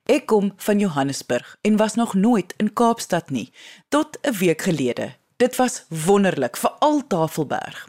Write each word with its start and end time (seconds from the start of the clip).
Ek 0.08 0.26
kom 0.26 0.52
van 0.56 0.78
Johannesburg 0.78 1.56
en 1.62 1.76
was 1.76 1.94
nog 1.94 2.14
nooit 2.14 2.54
in 2.56 2.72
Kaapstad 2.72 3.30
nie 3.30 3.52
tot 3.88 4.18
'n 4.22 4.32
week 4.32 4.62
gelede. 4.62 5.14
Dit 5.36 5.56
was 5.56 5.84
wonderlik, 5.88 6.56
veral 6.56 7.06
Tafelberg. 7.06 7.88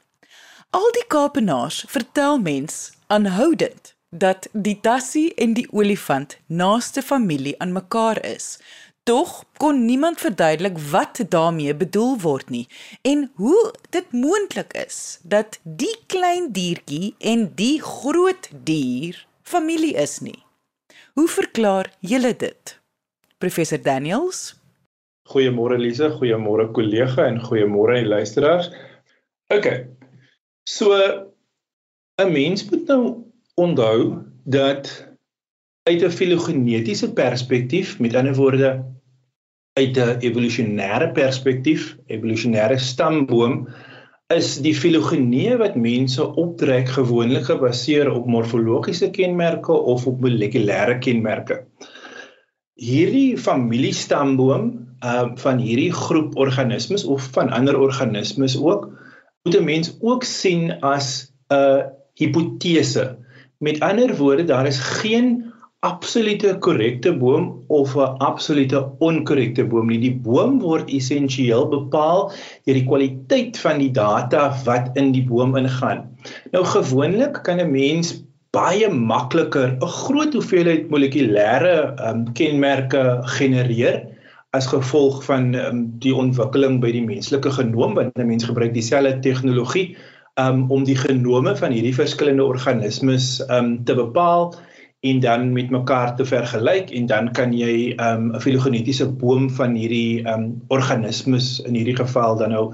Al 0.70 0.92
die 0.92 1.08
Kaapenaars 1.08 1.86
vertel 1.88 2.40
mens 2.40 2.92
aanhoudend 3.08 3.96
dat 4.10 4.48
die 4.52 4.80
tassie 4.82 5.34
en 5.34 5.54
die 5.54 5.68
olifant 5.72 6.38
naaste 6.46 7.02
familie 7.02 7.56
aan 7.60 7.72
mekaar 7.72 8.26
is. 8.26 8.60
Tog 9.10 9.44
kon 9.58 9.86
niemand 9.86 10.20
verduidelik 10.22 10.78
wat 10.78 11.18
daarmee 11.34 11.74
bedoel 11.76 12.12
word 12.22 12.50
nie 12.54 12.68
en 13.02 13.24
hoe 13.42 13.74
dit 13.90 14.12
moontlik 14.14 14.76
is 14.78 14.98
dat 15.24 15.56
die 15.64 15.96
klein 16.14 16.52
diertjie 16.54 17.16
en 17.18 17.48
die 17.58 17.80
groot 17.82 18.50
dier 18.68 19.18
familie 19.42 19.96
is 19.98 20.20
nie. 20.22 20.38
Hoe 21.18 21.26
verklaar 21.26 21.90
julle 22.06 22.36
dit? 22.38 22.76
Professor 23.42 23.82
Daniels? 23.82 24.44
Goeiemôre 25.34 25.80
Lise, 25.82 26.12
goeiemôre 26.20 26.68
kollega 26.78 27.26
en 27.26 27.42
goeiemôre 27.42 28.04
luisteraars. 28.06 28.70
OK. 29.50 29.72
So 30.70 30.94
'n 32.22 32.30
mens 32.30 32.70
moet 32.70 32.86
nou 32.86 33.26
onthou 33.58 34.22
dat 34.46 34.94
uit 35.90 36.02
'n 36.06 36.18
filogenetiese 36.20 37.14
perspektief, 37.14 38.00
met 38.00 38.16
ander 38.16 38.36
woorde 38.36 38.98
uit 39.74 39.98
'n 39.98 40.20
evolusionêre 40.20 41.12
perspektief, 41.14 41.96
evolusionêre 42.08 42.78
stamboom, 42.78 43.68
is 44.30 44.60
die 44.62 44.76
filogenie 44.78 45.58
wat 45.58 45.76
mense 45.76 46.22
optrek 46.38 46.90
gewoonlik 46.94 47.48
gebaseer 47.50 48.12
op 48.12 48.28
morfologiese 48.30 49.10
kenmerke 49.10 49.74
of 49.74 50.06
op 50.08 50.22
molekulêre 50.22 51.00
kenmerke. 51.02 51.64
Hierdie 52.80 53.38
familiestamboom 53.38 54.88
uh 55.00 55.32
van 55.40 55.58
hierdie 55.64 55.94
groep 55.96 56.36
organismes 56.36 57.06
of 57.06 57.30
van 57.32 57.50
ander 57.50 57.80
organismes 57.80 58.58
ook 58.60 58.90
moet 59.44 59.58
'n 59.58 59.64
mens 59.64 59.98
ook 60.00 60.24
sien 60.24 60.80
as 60.82 61.32
'n 61.50 61.90
hipotese. 62.14 63.18
Met 63.58 63.80
ander 63.80 64.16
woorde, 64.16 64.44
daar 64.44 64.68
is 64.68 64.80
geen 64.80 65.49
absolute 65.80 66.58
korrekte 66.60 67.14
boom 67.16 67.64
of 67.68 67.96
'n 67.96 68.18
absolute 68.20 68.80
onkorrekte 69.00 69.64
boom 69.64 69.88
nie. 69.88 70.00
Die 70.00 70.16
boom 70.16 70.60
word 70.60 70.90
essensieel 70.92 71.70
bepaal 71.72 72.32
deur 72.66 72.76
die 72.76 72.88
kwaliteit 72.88 73.58
van 73.58 73.80
die 73.80 73.92
data 73.92 74.50
wat 74.66 74.92
in 75.00 75.12
die 75.12 75.24
boom 75.24 75.56
ingaan. 75.56 76.04
Nou 76.52 76.66
gewoonlik 76.66 77.44
kan 77.44 77.60
'n 77.60 77.72
mens 77.72 78.24
baie 78.52 78.90
makliker 78.90 79.78
'n 79.80 79.88
groot 80.04 80.34
hoeveelheid 80.34 80.90
molekulêre 80.90 81.96
um, 82.08 82.26
kenmerke 82.34 83.22
genereer 83.38 84.04
as 84.52 84.68
gevolg 84.68 85.24
van 85.24 85.54
um, 85.56 85.86
die 86.00 86.16
ontwikkeling 86.16 86.80
by 86.82 86.92
die 86.92 87.06
menslike 87.06 87.52
genoom 87.52 87.94
want 87.94 88.18
'n 88.18 88.28
mens 88.28 88.44
gebruik 88.44 88.74
dieselfde 88.74 89.20
tegnologie 89.20 89.96
um, 90.36 90.66
om 90.72 90.84
die 90.84 90.98
genome 90.98 91.56
van 91.56 91.72
hierdie 91.72 91.96
verskillende 91.96 92.44
organismes 92.44 93.40
um, 93.50 93.86
te 93.86 93.96
bepaal 93.96 94.56
en 95.00 95.20
dan 95.20 95.52
met 95.54 95.70
mekaar 95.70 96.16
te 96.16 96.26
vergelyk 96.26 96.90
en 96.92 97.06
dan 97.06 97.32
kan 97.32 97.54
jy 97.56 97.96
um, 97.96 98.32
'n 98.32 98.36
um, 98.36 98.42
filogenetiese 98.42 99.08
boom 99.08 99.50
van 99.50 99.76
hierdie 99.76 100.28
um, 100.28 100.62
organismes 100.68 101.60
in 101.62 101.76
hierdie 101.76 101.96
geval 101.96 102.38
dan 102.38 102.50
nou 102.50 102.74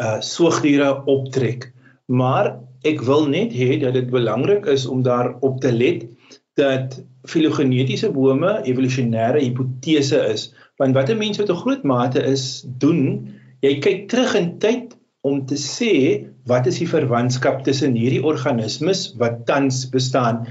uh 0.00 0.20
soogdiere 0.20 1.04
optrek. 1.04 1.72
Maar 2.06 2.54
ek 2.82 3.02
wil 3.02 3.26
net 3.28 3.52
hê 3.52 3.80
dat 3.80 3.94
dit 3.94 4.10
belangrik 4.10 4.66
is 4.66 4.86
om 4.86 5.02
daar 5.02 5.34
op 5.40 5.60
te 5.60 5.72
let 5.72 6.06
dat 6.54 7.02
filogenetiese 7.26 8.10
bome 8.10 8.60
evolusionêre 8.62 9.40
hipotese 9.40 10.18
is. 10.32 10.52
Want 10.76 10.94
wat 10.94 11.10
'n 11.10 11.18
mens 11.18 11.38
met 11.38 11.50
'n 11.50 11.62
groot 11.62 11.82
mate 11.82 12.22
is 12.22 12.64
doen, 12.78 13.28
jy 13.60 13.78
kyk 13.78 14.08
terug 14.08 14.34
in 14.34 14.58
tyd 14.58 14.96
om 15.20 15.46
te 15.46 15.56
sê 15.56 16.26
wat 16.46 16.66
is 16.66 16.78
die 16.78 16.88
verwantskap 16.88 17.64
tussen 17.64 17.94
hierdie 17.94 18.22
organismes 18.22 19.14
wat 19.16 19.46
tans 19.46 19.88
bestaan 19.88 20.46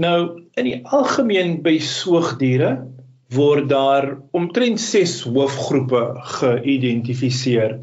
Nou 0.00 0.40
in 0.56 0.64
die 0.64 0.78
algemeen 0.88 1.58
by 1.64 1.76
soogdiere 1.84 2.78
word 3.32 3.68
daar 3.68 4.06
omtrent 4.36 4.80
6 4.80 5.18
hoofgroepe 5.28 6.00
geïdentifiseer. 6.38 7.76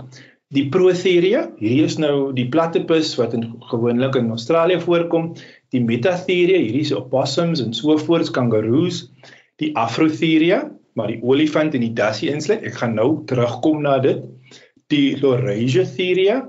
Die 0.49 0.65
Protheria, 0.73 1.43
hierdie 1.59 1.85
is 1.85 1.99
nou 2.01 2.31
die 2.33 2.47
platypus 2.49 3.11
wat 3.19 3.35
in 3.37 3.45
gewoonlik 3.69 4.17
in 4.17 4.31
Australië 4.33 4.79
voorkom, 4.81 5.35
die 5.69 5.81
Metatheria, 5.85 6.57
hierdie 6.57 6.81
is 6.87 6.93
opossums 6.97 7.61
en 7.61 7.75
so 7.77 7.97
voort, 8.01 8.31
kangaroos, 8.33 9.03
die 9.61 9.69
Afrotheria, 9.77 10.63
maar 10.97 11.13
die 11.13 11.21
olifant 11.21 11.77
en 11.77 11.85
die 11.85 11.93
dassie 11.93 12.31
insluit. 12.33 12.65
Ek 12.65 12.81
gaan 12.81 12.97
nou 12.97 13.21
terugkom 13.29 13.83
na 13.85 13.99
dit. 14.01 14.25
Die 14.89 15.13
Laurasia-theria, 15.21 16.41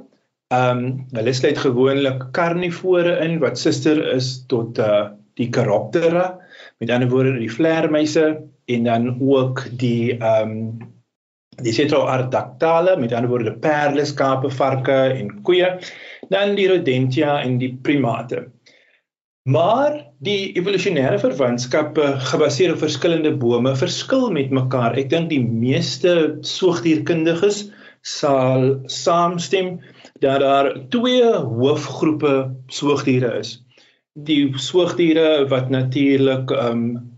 ehm 0.50 0.80
um, 0.80 0.86
hulle 1.12 1.32
sluit 1.36 1.60
gewoonlik 1.60 2.30
karnivore 2.34 3.18
in 3.26 3.36
wat 3.44 3.60
suster 3.60 4.00
is 4.16 4.38
tot 4.48 4.80
uh 4.80 5.10
die 5.38 5.48
Chiroptera, 5.52 6.38
met 6.80 6.90
ander 6.90 7.10
woorde 7.10 7.38
die 7.38 7.50
vleermuise 7.52 8.24
en 8.70 8.88
dan 8.88 9.12
ook 9.20 9.66
die 9.78 10.16
ehm 10.18 10.56
um, 10.56 10.88
die 11.60 11.72
Cetroardactale, 11.76 12.94
met 12.96 13.12
ander 13.12 13.28
woorde 13.28 13.52
perleskape, 13.52 14.48
varke 14.54 14.94
en 15.12 15.42
koeie, 15.44 15.74
dan 16.32 16.54
die 16.56 16.68
Rodentia 16.70 17.34
en 17.42 17.58
die 17.60 17.74
primate. 17.84 18.46
Maar 19.50 19.98
die 20.24 20.52
evolusionêre 20.56 21.18
verwantskappe 21.20 22.06
gebaseer 22.30 22.72
op 22.72 22.80
verskillende 22.80 23.34
bome 23.36 23.74
verskil 23.76 24.30
met 24.32 24.52
mekaar. 24.54 24.96
Ek 25.00 25.10
dink 25.12 25.28
die 25.32 25.42
meeste 25.42 26.38
soogdierkundiges 26.46 27.66
sal 28.06 28.78
saamstem 28.88 29.78
dat 30.24 30.40
daar 30.44 30.70
twee 30.92 31.24
hoofgroepe 31.24 32.34
soogdiere 32.72 33.34
is 33.40 33.58
die 34.14 34.50
soogdiere 34.58 35.46
wat 35.48 35.70
natuurlik 35.70 36.50
ehm 36.50 36.84
um, 36.84 37.10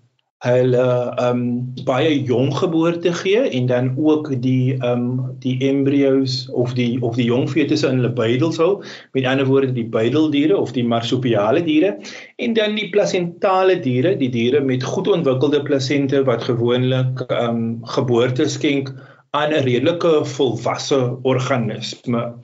hulle 0.43 0.87
ehm 1.23 1.39
um, 1.39 1.85
baie 1.87 2.25
jong 2.27 2.51
geboorte 2.59 3.13
gee 3.15 3.43
en 3.59 3.67
dan 3.67 3.93
ook 3.97 4.29
die 4.43 4.75
ehm 4.75 5.05
um, 5.05 5.37
die 5.39 5.55
embryos 5.69 6.49
of 6.51 6.75
die 6.75 7.01
of 7.01 7.15
die 7.17 7.25
jong 7.25 7.49
fetusse 7.49 7.89
in 7.89 8.03
hulle 8.03 8.11
buidels 8.13 8.59
hou. 8.59 8.83
Met 9.13 9.25
ander 9.25 9.47
woorde 9.47 9.73
die 9.73 9.87
buideldiere 9.87 10.57
of 10.57 10.73
die 10.73 10.85
marsupiale 10.85 11.63
diere 11.63 11.95
en 12.37 12.53
dan 12.53 12.75
die 12.75 12.91
plasentale 12.91 13.79
diere 13.81 14.17
die 14.17 14.31
diere 14.31 14.61
met 14.61 14.85
goed 14.85 15.09
ontwikkelde 15.09 15.63
plasente 15.63 16.25
wat 16.29 16.45
gewoonlik 16.51 17.25
ehm 17.29 17.49
um, 17.49 17.65
geboorte 17.97 18.49
skenk 18.49 18.93
aan 19.31 19.55
'n 19.55 19.65
redelike 19.65 20.25
volwasse 20.25 21.01
organisme 21.23 22.35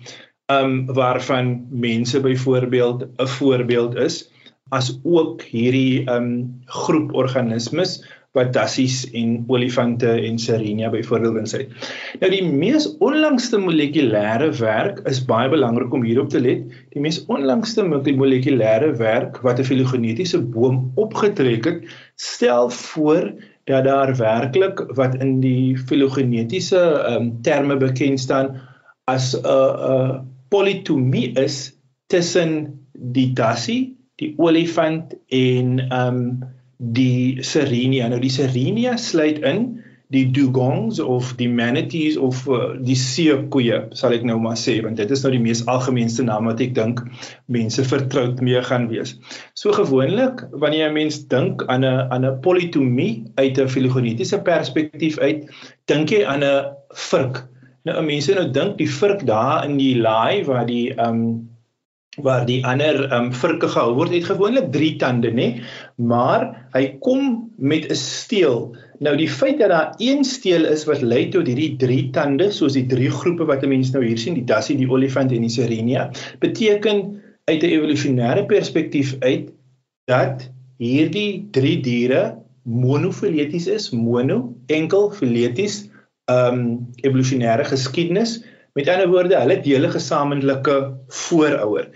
ehm 0.46 0.64
um, 0.64 0.94
waarvan 0.94 1.66
mense 1.70 2.20
byvoorbeeld 2.20 3.04
'n 3.04 3.26
voorbeeld 3.26 3.94
is 3.94 4.30
as 4.74 4.92
ook 5.04 5.42
hierdie 5.42 6.04
um 6.10 6.60
groep 6.66 7.14
organismes 7.14 7.98
wat 8.36 8.52
dassies 8.52 9.02
en 9.16 9.38
olifante 9.48 10.10
en 10.10 10.38
sirenia 10.38 10.90
byvoorbeeld 10.92 11.40
insluit. 11.40 11.72
Nou 12.20 12.30
die 12.30 12.44
mees 12.44 12.86
onlangste 13.04 13.58
molekulêre 13.62 14.50
werk 14.60 15.00
is 15.08 15.22
baie 15.26 15.48
belangrik 15.50 15.94
om 15.96 16.04
hierop 16.06 16.30
te 16.32 16.42
let. 16.44 16.66
Die 16.92 17.02
mees 17.02 17.22
onlangste 17.32 17.86
molekulêre 17.88 18.92
werk 19.00 19.40
wat 19.46 19.58
'n 19.58 19.68
filogenetiese 19.70 20.42
boom 20.42 20.92
opgetrek 20.96 21.64
het, 21.64 21.84
stel 22.16 22.70
voor 22.70 23.32
dat 23.64 23.84
daar 23.84 24.16
werklik 24.16 24.80
wat 24.96 25.14
in 25.20 25.40
die 25.40 25.76
filogenetiese 25.76 26.82
um 27.08 27.42
terme 27.42 27.76
bekend 27.76 28.20
staan 28.20 28.60
as 29.04 29.34
'n 29.34 29.44
uh, 29.44 29.50
'n 29.50 29.92
uh, 29.92 30.20
politomie 30.48 31.32
is 31.32 31.72
tussen 32.06 32.80
die 32.92 33.32
dassie 33.32 33.97
die 34.22 34.34
olifant 34.36 35.14
en 35.28 35.78
ehm 35.88 36.22
um, 36.22 36.54
die 36.78 37.42
sirenia. 37.42 38.06
Nou 38.08 38.20
die 38.22 38.30
sirenia 38.30 38.96
sluit 39.02 39.40
in 39.42 39.80
die 40.14 40.24
dugongs 40.32 41.00
of 41.04 41.34
die 41.36 41.48
manatees 41.52 42.16
of 42.16 42.40
uh, 42.48 42.70
die 42.80 42.96
seekoeie 42.96 43.82
sal 43.98 44.14
ek 44.16 44.22
nou 44.24 44.38
maar 44.40 44.56
sê 44.56 44.78
want 44.84 44.96
dit 44.96 45.10
is 45.12 45.24
nou 45.24 45.34
die 45.34 45.42
mees 45.42 45.60
algemeenste 45.68 46.24
naam 46.24 46.48
wat 46.48 46.62
ek 46.64 46.72
dink 46.78 47.02
mense 47.52 47.84
vertroud 47.84 48.40
mee 48.44 48.62
gaan 48.70 48.86
wees. 48.88 49.18
So 49.58 49.74
gewoonlik 49.76 50.46
wanneer 50.54 50.88
'n 50.88 50.96
mens 50.96 51.20
dink 51.28 51.66
aan 51.68 51.84
'n 51.84 52.08
aan 52.14 52.24
'n 52.24 52.40
politomie 52.40 53.28
uit 53.36 53.58
'n 53.58 53.68
filogenetiese 53.68 54.40
perspektief 54.40 55.18
uit, 55.18 55.44
dink 55.92 56.10
jy 56.10 56.24
aan 56.24 56.44
'n 56.44 56.72
vurk. 57.10 57.44
Nou 57.84 58.00
mense 58.02 58.32
nou 58.34 58.48
dink 58.50 58.78
die 58.78 58.88
vurk 58.88 59.26
daar 59.26 59.64
in 59.68 59.76
die 59.76 59.96
laai 59.96 60.44
waar 60.44 60.66
die 60.66 60.94
ehm 60.94 61.20
um, 61.20 61.47
waar 62.22 62.46
die 62.46 62.60
ander 62.66 63.04
um 63.14 63.30
virke 63.32 63.68
gehou 63.68 63.94
word 63.96 64.12
het 64.14 64.28
gewoonlik 64.28 64.70
3 64.74 64.96
tande 65.02 65.30
nê? 65.34 65.48
Maar 65.96 66.48
hy 66.74 66.84
kom 67.04 67.50
met 67.56 67.88
'n 67.90 67.94
steel. 67.94 68.76
Nou 69.00 69.16
die 69.16 69.28
feit 69.28 69.58
dat 69.58 69.70
daar 69.70 69.94
een 69.98 70.24
steel 70.24 70.64
is 70.66 70.84
wat 70.84 71.02
lei 71.02 71.28
tot 71.30 71.46
hierdie 71.46 71.76
3 71.76 72.10
tande 72.10 72.50
soos 72.50 72.72
die 72.72 72.86
drie 72.86 73.10
groepe 73.10 73.44
wat 73.44 73.62
'n 73.62 73.68
mens 73.68 73.92
nou 73.92 74.04
hier 74.04 74.18
sien 74.18 74.34
die 74.34 74.44
dassie 74.44 74.76
die 74.76 74.90
olifant 74.90 75.32
en 75.32 75.40
die 75.40 75.50
sirenia 75.50 76.10
beteken 76.40 77.22
uit 77.44 77.62
'n 77.62 77.72
evolusionêre 77.76 78.46
perspektief 78.46 79.16
uit 79.20 79.52
dat 80.06 80.50
hierdie 80.78 81.48
drie 81.50 81.80
diere 81.80 82.36
monofileties 82.64 83.66
is 83.66 83.90
mono 83.90 84.54
enkel 84.66 85.10
fileties 85.10 85.88
um 86.30 86.88
evolusionêre 87.02 87.64
geskiedenis. 87.64 88.44
Met 88.74 88.88
ander 88.88 89.08
woorde 89.08 89.38
hulle 89.38 89.60
deel 89.60 89.86
'n 89.86 89.96
gesamentlike 89.96 90.76
voorouer 91.08 91.88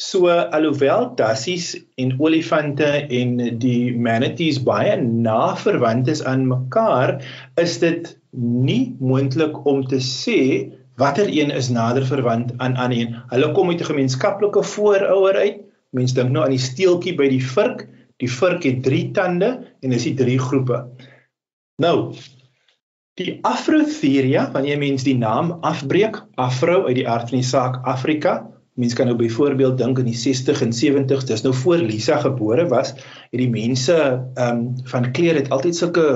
So 0.00 0.30
alhoewel 0.32 1.10
dassies 1.12 1.74
en 2.00 2.14
olifante 2.24 2.88
en 3.20 3.34
die 3.60 3.92
manatees 3.92 4.56
baie 4.64 4.94
na 4.96 5.52
verwant 5.60 6.06
is 6.08 6.22
aan 6.24 6.46
mekaar, 6.48 7.18
is 7.60 7.74
dit 7.82 8.08
nie 8.32 8.94
moontlik 8.96 9.58
om 9.68 9.82
te 9.90 9.98
sê 10.00 10.38
watter 11.00 11.28
een 11.28 11.52
is 11.52 11.68
nader 11.68 12.06
verwant 12.08 12.54
aan 12.64 12.78
aan 12.80 12.94
een. 12.96 13.18
Hulle 13.28 13.50
kom 13.52 13.68
uit 13.68 13.82
'n 13.84 13.90
gemeenskaplike 13.92 14.62
voorouer 14.72 15.36
uit. 15.36 15.58
Mense 15.92 16.16
dink 16.16 16.32
nou 16.32 16.44
aan 16.44 16.56
die 16.56 16.68
steeltjie 16.70 17.14
by 17.20 17.28
die 17.28 17.44
vurk. 17.44 17.84
Die 18.16 18.30
vurk 18.30 18.64
het 18.64 18.82
3 18.82 19.10
tande 19.12 19.50
en 19.82 19.92
is 19.92 20.06
die 20.08 20.14
drie 20.14 20.38
groepe. 20.38 20.86
Nou 21.76 22.14
die 23.20 23.38
Afrotheria, 23.42 24.48
wanneer 24.52 24.78
mens 24.78 25.04
die 25.04 25.16
naam 25.18 25.58
afbreek, 25.60 26.22
Afro 26.34 26.86
uit 26.86 26.96
die 26.96 27.08
aard 27.08 27.28
van 27.28 27.38
die 27.38 27.48
saak 27.48 27.84
Afrika, 27.84 28.48
Mense 28.80 28.96
kan 28.96 29.10
nou 29.10 29.16
byvoorbeeld 29.20 29.78
dink 29.78 30.00
in 30.00 30.08
die 30.08 30.16
60 30.16 30.62
en 30.64 30.72
70s, 30.72 31.26
dis 31.28 31.44
nou 31.44 31.52
voor 31.54 31.82
Lisa 31.84 32.16
gebore 32.22 32.64
was, 32.70 32.94
het 33.28 33.40
die 33.40 33.50
mense 33.52 33.96
ehm 34.00 34.48
um, 34.48 34.62
van 34.88 35.10
kleer 35.12 35.36
het 35.36 35.50
altyd 35.52 35.76
sulke 35.76 36.06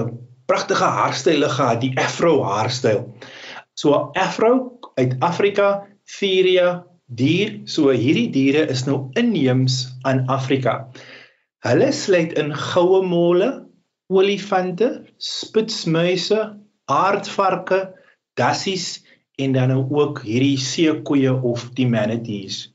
pragtige 0.49 0.85
haarstyle 0.85 1.49
gehad, 1.49 1.81
die 1.85 1.93
afro 2.01 2.43
haarstyl. 2.45 3.05
So 3.75 4.11
afro 4.13 4.79
uit 4.95 5.17
Afrika, 5.21 5.87
Thiria, 6.05 6.85
dier, 7.07 7.61
so 7.65 7.93
hierdie 7.93 8.31
diere 8.33 8.67
is 8.73 8.85
nou 8.89 9.09
inheems 9.19 9.85
aan 10.09 10.25
Afrika. 10.33 10.89
Hulle 11.65 11.91
sluit 11.93 12.37
in 12.39 12.53
goue 12.55 13.03
molle, 13.07 13.51
olifante, 14.13 15.05
spitsmuise, 15.17 16.41
aardvarke, 16.85 17.95
dassies 18.37 19.04
en 19.37 19.53
dan 19.53 19.69
nou 19.69 19.85
ook 19.91 20.23
hierdie 20.23 20.59
seekoeie 20.59 21.33
of 21.43 21.69
die 21.79 21.89
manatees. 21.89 22.75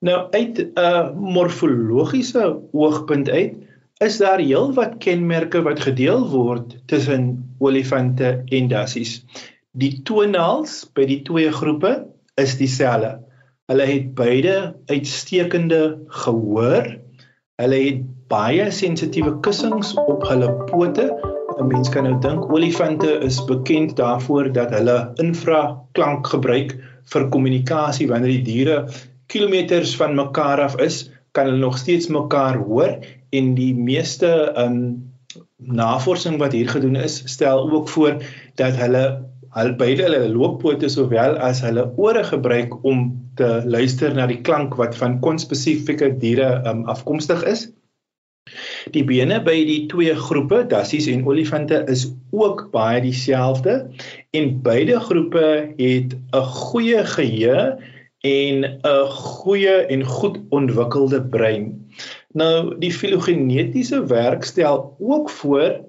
Nou 0.00 0.28
uit 0.30 0.58
'n 0.58 0.70
uh, 0.78 1.10
morfologiese 1.14 2.60
oogpunt 2.72 3.30
uit 3.30 3.54
is 4.04 4.16
daar 4.20 4.38
heelwat 4.38 4.98
kenmerke 4.98 5.62
wat 5.62 5.80
gedeel 5.80 6.28
word 6.28 6.76
tussen 6.86 7.54
olifante 7.58 8.42
en 8.44 8.68
dassies. 8.68 9.24
Die 9.72 10.02
tonaals 10.02 10.84
by 10.92 11.06
die 11.08 11.22
twee 11.22 11.52
groepe 11.52 12.06
is 12.34 12.56
dieselfde. 12.56 13.16
Hulle 13.66 13.86
het 13.88 14.14
beide 14.14 14.76
uitstekende 14.86 15.98
gehoor. 16.06 16.92
Hulle 17.56 17.80
het 17.84 18.04
baie 18.28 18.70
sensitiewe 18.70 19.40
kussings 19.40 19.94
op 20.06 20.22
hulle 20.28 20.52
pote 20.68 21.08
'n 21.56 21.68
mens 21.72 21.88
kan 21.88 22.04
nou 22.04 22.16
dink 22.20 22.50
olifante 22.52 23.10
is 23.24 23.38
bekend 23.48 23.96
daarvoor 23.96 24.52
dat 24.52 24.70
hulle 24.76 24.96
infraklank 25.22 26.26
gebruik 26.32 26.74
vir 27.12 27.28
kommunikasie 27.32 28.08
wanneer 28.10 28.34
die 28.34 28.48
diere 28.48 28.78
kilometers 29.32 29.94
van 29.96 30.14
mekaar 30.18 30.60
af 30.60 30.76
is, 30.84 31.06
kan 31.32 31.48
hulle 31.48 31.62
nog 31.62 31.78
steeds 31.80 32.10
mekaar 32.12 32.58
hoor 32.68 32.98
en 33.32 33.54
die 33.56 33.72
meeste 33.74 34.32
um 34.62 34.76
navorsing 35.56 36.36
wat 36.38 36.52
hier 36.52 36.68
gedoen 36.68 36.96
is, 37.00 37.22
stel 37.24 37.70
ook 37.72 37.88
voor 37.88 38.20
dat 38.60 38.76
hulle 38.76 39.04
al 39.56 39.72
beide 39.80 40.04
hulle 40.04 40.28
looppote 40.28 40.88
sowel 40.92 41.38
as 41.40 41.62
hulle 41.64 41.88
ore 41.96 42.24
gebruik 42.24 42.76
om 42.84 43.08
te 43.40 43.48
luister 43.64 44.12
na 44.14 44.26
die 44.28 44.42
klank 44.44 44.76
wat 44.80 44.96
van 45.00 45.20
konspesifieke 45.24 46.12
diere 46.20 46.60
um 46.68 46.84
afkomstig 46.92 47.44
is. 47.48 47.70
Die 48.94 49.02
bene 49.02 49.40
by 49.42 49.56
die 49.66 49.86
twee 49.90 50.14
groepe, 50.14 50.60
dassies 50.70 51.08
en 51.10 51.24
olifante, 51.26 51.80
is 51.90 52.06
ook 52.30 52.68
baie 52.70 53.00
dieselfde 53.02 53.88
en 54.36 54.52
beide 54.62 55.00
groepe 55.00 55.46
het 55.80 56.14
'n 56.14 56.46
goeie 56.60 57.02
geheue 57.14 57.78
en 58.22 58.64
'n 58.64 59.10
goeie 59.10 59.76
en 59.90 60.04
goed 60.04 60.38
ontwikkelde 60.50 61.22
brein. 61.22 61.90
Nou 62.32 62.78
die 62.78 62.92
filogenetiese 62.92 64.06
werk 64.06 64.44
stel 64.44 64.96
ook 64.98 65.30
voor 65.30 65.80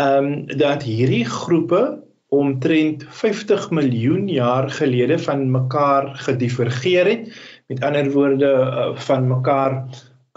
ehm 0.00 0.24
um, 0.24 0.46
dat 0.46 0.82
hierdie 0.82 1.24
groepe 1.24 2.02
omtrent 2.28 3.04
50 3.08 3.70
miljoen 3.70 4.28
jaar 4.28 4.70
gelede 4.70 5.18
van 5.18 5.50
mekaar 5.50 6.14
gedivergeer 6.14 7.06
het. 7.06 7.32
Met 7.66 7.84
ander 7.84 8.10
woorde 8.10 8.52
uh, 8.52 8.96
van 8.96 9.28
mekaar 9.28 9.84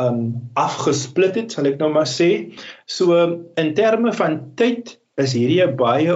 um 0.02 0.50
afgesplit 0.60 1.36
het, 1.40 1.52
sal 1.56 1.70
ek 1.70 1.80
nou 1.80 1.92
maar 1.94 2.10
sê. 2.10 2.52
So 2.86 3.16
in 3.56 3.74
terme 3.78 4.14
van 4.14 4.42
tyd 4.60 4.98
is 5.22 5.34
hierdie 5.34 5.64
'n 5.64 5.76
baie 5.80 6.16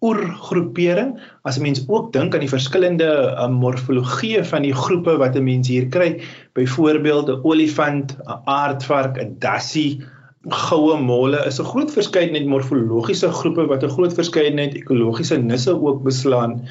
oergroepering. 0.00 1.18
As 1.44 1.58
'n 1.58 1.62
mens 1.62 1.84
ook 1.88 2.12
dink 2.12 2.34
aan 2.34 2.44
die 2.46 2.56
verskillende 2.56 3.36
um, 3.42 3.58
morfologie 3.60 4.42
van 4.44 4.62
die 4.62 4.72
groepe 4.72 5.18
wat 5.18 5.36
'n 5.36 5.44
mens 5.44 5.68
hier 5.68 5.88
kry, 5.88 6.20
byvoorbeeld 6.54 7.28
'n 7.28 7.40
olifant, 7.44 8.16
'n 8.16 8.40
aardvark, 8.44 9.20
'n 9.20 9.36
dassie, 9.38 10.00
goue 10.48 10.96
molle 11.00 11.44
is 11.46 11.60
'n 11.60 11.64
groot 11.64 11.90
verskeidenheid 11.92 12.46
morfologiese 12.46 13.28
groepe 13.28 13.66
wat 13.66 13.82
'n 13.82 13.90
groot 13.96 14.14
verskeidenheid 14.14 14.74
ekologiese 14.74 15.36
nisse 15.36 15.72
ook 15.74 16.02
beslaan. 16.02 16.64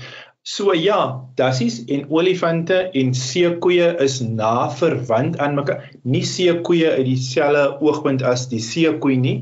So 0.47 0.71
ja, 0.71 1.27
dassies 1.35 1.81
en 1.91 2.05
olifante 2.07 2.75
en 2.95 3.09
seekoeie 3.19 3.87
is 4.03 4.21
na 4.23 4.69
verwant 4.71 5.35
aan 5.43 5.57
mekaar. 5.57 5.81
Nie 6.07 6.21
seekoeie 6.23 6.93
uit 6.93 7.03
dieselfde 7.09 7.65
oogpunt 7.83 8.23
as 8.23 8.45
die 8.47 8.61
seekoei 8.63 9.17
nie, 9.19 9.33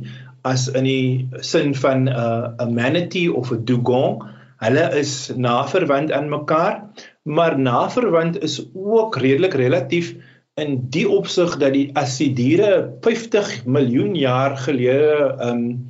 as 0.50 0.66
in 0.74 0.90
die 0.90 1.44
sin 1.46 1.76
van 1.84 2.08
'n 2.08 2.10
uh, 2.10 2.66
'n 2.66 2.74
manatee 2.74 3.30
of 3.30 3.54
'n 3.54 3.62
dugong. 3.70 4.26
Hulle 4.66 4.88
is 4.98 5.30
na 5.38 5.60
verwant 5.70 6.12
aan 6.12 6.34
mekaar, 6.34 6.82
maar 7.22 7.60
na 7.60 7.86
verwant 8.00 8.42
is 8.42 8.58
ook 8.74 9.22
redelik 9.22 9.54
relatief 9.54 10.16
in 10.58 10.90
die 10.90 11.06
opsig 11.06 11.58
dat 11.62 11.78
die 11.78 11.92
as 11.94 12.18
die 12.18 12.34
diere 12.34 12.98
50 13.06 13.66
miljoen 13.66 14.16
jaar 14.18 14.58
gelede 14.58 15.38
um 15.38 15.90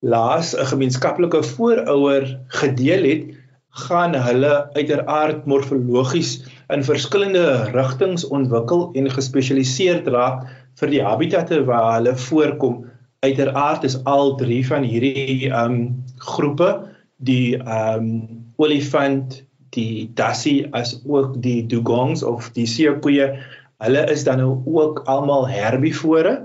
laas 0.00 0.56
'n 0.56 0.72
gemeenskaplike 0.72 1.42
voorouer 1.52 2.40
gedeel 2.48 3.10
het, 3.12 3.33
gaan 3.74 4.14
hulle 4.14 4.52
uiteraard 4.76 5.46
morfologies 5.50 6.36
in 6.70 6.84
verskillende 6.86 7.70
rigtings 7.74 8.26
ontwikkel 8.30 8.90
en 8.94 9.10
gespesialiseerd 9.10 10.06
raak 10.14 10.44
vir 10.80 10.92
die 10.92 11.02
habitatte 11.02 11.62
waar 11.66 11.96
hulle 11.96 12.14
voorkom. 12.28 12.84
Uiteraard 13.26 13.86
is 13.88 13.96
al 14.10 14.36
drie 14.38 14.62
van 14.66 14.86
hierdie 14.86 15.50
um 15.50 16.04
groepe 16.22 16.70
die 17.18 17.56
um 17.58 18.44
olifant, 18.62 19.40
die 19.74 20.06
dassie 20.14 20.68
as 20.78 20.94
ook 21.02 21.34
die 21.42 21.64
dugongs 21.66 22.22
of 22.22 22.52
die 22.54 22.66
seekoeie, 22.70 23.32
hulle 23.82 24.04
is 24.12 24.22
dan 24.28 24.38
nou 24.38 24.60
ook 24.70 25.02
almal 25.10 25.48
herbivore, 25.50 26.44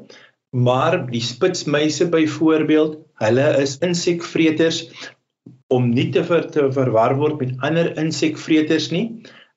maar 0.50 0.98
die 1.12 1.22
spitsmuise 1.22 2.10
byvoorbeeld, 2.10 2.98
hulle 3.22 3.48
is 3.62 3.78
insekvreters 3.86 4.88
om 5.70 5.90
nie 5.94 6.10
te, 6.14 6.24
ver, 6.26 6.48
te 6.50 6.66
verwar 6.74 7.16
word 7.20 7.40
met 7.42 7.54
ander 7.66 7.92
insekvreters 8.02 8.90
nie 8.94 9.06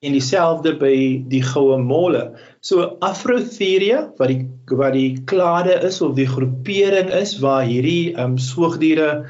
en 0.03 0.15
dieselfde 0.15 0.73
by 0.81 0.95
die 1.31 1.41
goue 1.45 1.77
molle. 1.79 2.33
So 2.61 2.97
Afrotheria 3.05 4.09
wat 4.19 4.33
die 4.33 4.41
wat 4.71 4.95
die 4.95 5.15
klade 5.27 5.75
is 5.83 6.01
of 6.01 6.15
die 6.15 6.27
groepering 6.27 7.11
is 7.15 7.37
waar 7.43 7.65
hierdie 7.67 8.13
um 8.19 8.37
soogdiere 8.39 9.25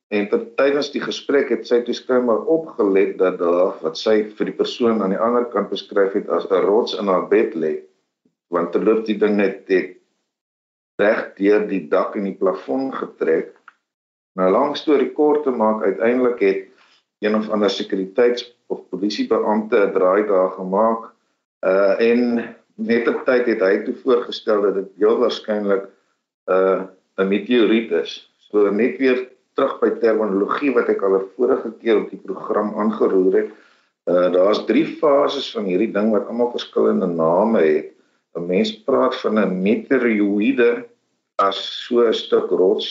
en 0.09 0.29
tydens 0.57 0.91
die 0.91 1.01
gesprek 1.01 1.49
het 1.49 1.67
sy 1.67 1.83
toe 1.83 1.95
skynbaar 1.95 2.43
opgelet 2.59 3.19
dat 3.19 3.39
daar 3.39 3.79
wat 3.81 3.97
sy 3.99 4.25
vir 4.37 4.47
die 4.51 4.59
persoon 4.63 5.03
aan 5.03 5.15
die 5.15 5.25
ander 5.29 5.45
kant 5.55 5.71
beskryf 5.71 6.13
het 6.13 6.29
as 6.29 6.51
'n 6.51 6.67
rots 6.67 6.99
in 6.99 7.07
haar 7.07 7.29
bed 7.29 7.55
lê 7.55 7.86
want 8.53 8.73
terloop 8.73 9.05
die 9.07 9.19
ding 9.19 9.37
net 9.37 9.65
het 9.69 9.97
reg 11.01 11.35
deur 11.37 11.67
die 11.69 11.83
dak 11.89 12.17
en 12.17 12.25
die 12.25 12.39
plafon 12.39 12.89
getrek. 12.95 13.53
Nou 14.37 14.51
lank 14.53 14.77
storie 14.77 15.13
kort 15.13 15.45
te 15.45 15.53
maak, 15.53 15.83
uiteindelik 15.83 16.41
het 16.41 16.63
een 17.25 17.37
of 17.37 17.49
ander 17.49 17.71
sekuriteits 17.71 18.47
of 18.73 18.89
polisiebeampte 18.91 19.77
'n 19.87 19.93
draai 19.93 20.27
daar 20.27 20.51
gemaak 20.51 21.13
uh 21.67 21.95
en 22.01 22.21
net 22.75 23.09
op 23.09 23.25
tyd 23.25 23.47
het 23.47 23.61
hy 23.61 23.79
toe 23.85 23.95
voorgestel 24.05 24.63
dat 24.63 24.75
dit 24.75 24.91
heel 25.01 25.19
waarskynlik 25.19 25.89
uh 26.51 26.83
'n 27.17 27.29
meteoriet 27.29 27.91
is. 27.91 28.31
So 28.39 28.71
net 28.71 28.99
weer 28.99 29.29
terug 29.55 29.81
by 29.81 29.91
terminologie 30.01 30.75
wat 30.75 30.89
ek 30.89 31.03
al 31.03 31.17
'n 31.17 31.29
vorige 31.37 31.73
keer 31.81 31.97
op 32.03 32.11
die 32.11 32.21
program 32.21 32.75
aangeroer 32.77 33.35
het. 33.35 33.51
Uh 34.05 34.33
daar's 34.33 34.65
drie 34.65 34.87
fases 34.87 35.53
van 35.53 35.65
hierdie 35.65 35.93
ding 35.93 36.13
wat 36.13 36.29
almal 36.29 36.51
verskillende 36.51 37.07
name 37.07 37.61
het. 37.61 37.96
'n 38.37 38.47
mens 38.47 38.71
praat 38.85 39.17
van 39.25 39.39
'n 39.41 39.63
meteoroïde 39.67 40.71
as 41.49 41.59
so 41.85 42.05
'n 42.05 42.15
stuk 42.15 42.51
rots 42.51 42.89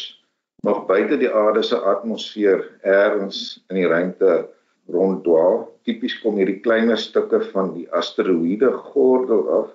nog 0.66 0.86
buite 0.90 1.18
die 1.18 1.30
aarde 1.30 1.64
se 1.64 1.78
atmosfeer 1.78 2.60
ergens 2.82 3.64
in 3.70 3.76
die 3.76 3.88
ruimte 3.88 4.50
ronddwaal. 4.90 5.70
Tipies 5.86 6.18
kom 6.22 6.38
hierdie 6.42 6.62
kleiner 6.66 6.98
stukke 6.98 7.42
van 7.54 7.74
die 7.74 7.86
asteroïde 7.94 8.72
gordel 8.90 9.50
af. 9.62 9.70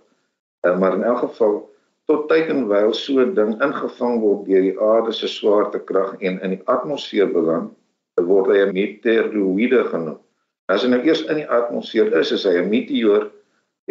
Eh, 0.66 0.78
maar 0.78 0.94
in 0.94 1.02
elk 1.02 1.18
geval 1.18 1.70
tot 2.10 2.28
tyd 2.28 2.50
en 2.50 2.66
wyl 2.68 2.92
so 2.92 3.22
'n 3.22 3.34
ding 3.34 3.52
ingevang 3.62 4.20
word 4.20 4.46
deur 4.46 4.62
die 4.62 4.78
aarde 4.80 5.12
se 5.12 5.28
swaartekrag 5.28 6.16
en 6.18 6.40
in 6.42 6.50
die 6.56 6.64
atmosfeer 6.66 7.30
beland, 7.32 7.70
word 8.18 8.50
hy 8.50 8.58
'n 8.66 8.74
meteoroïde 8.74 9.84
genoem. 9.84 10.18
As 10.66 10.82
hy 10.82 10.90
nou 10.90 11.02
eers 11.02 11.22
in 11.22 11.36
die 11.36 11.50
atmosfeer 11.50 12.10
is, 12.18 12.32
is 12.32 12.44
hy 12.44 12.58
'n 12.58 12.68
meteoor 12.68 13.30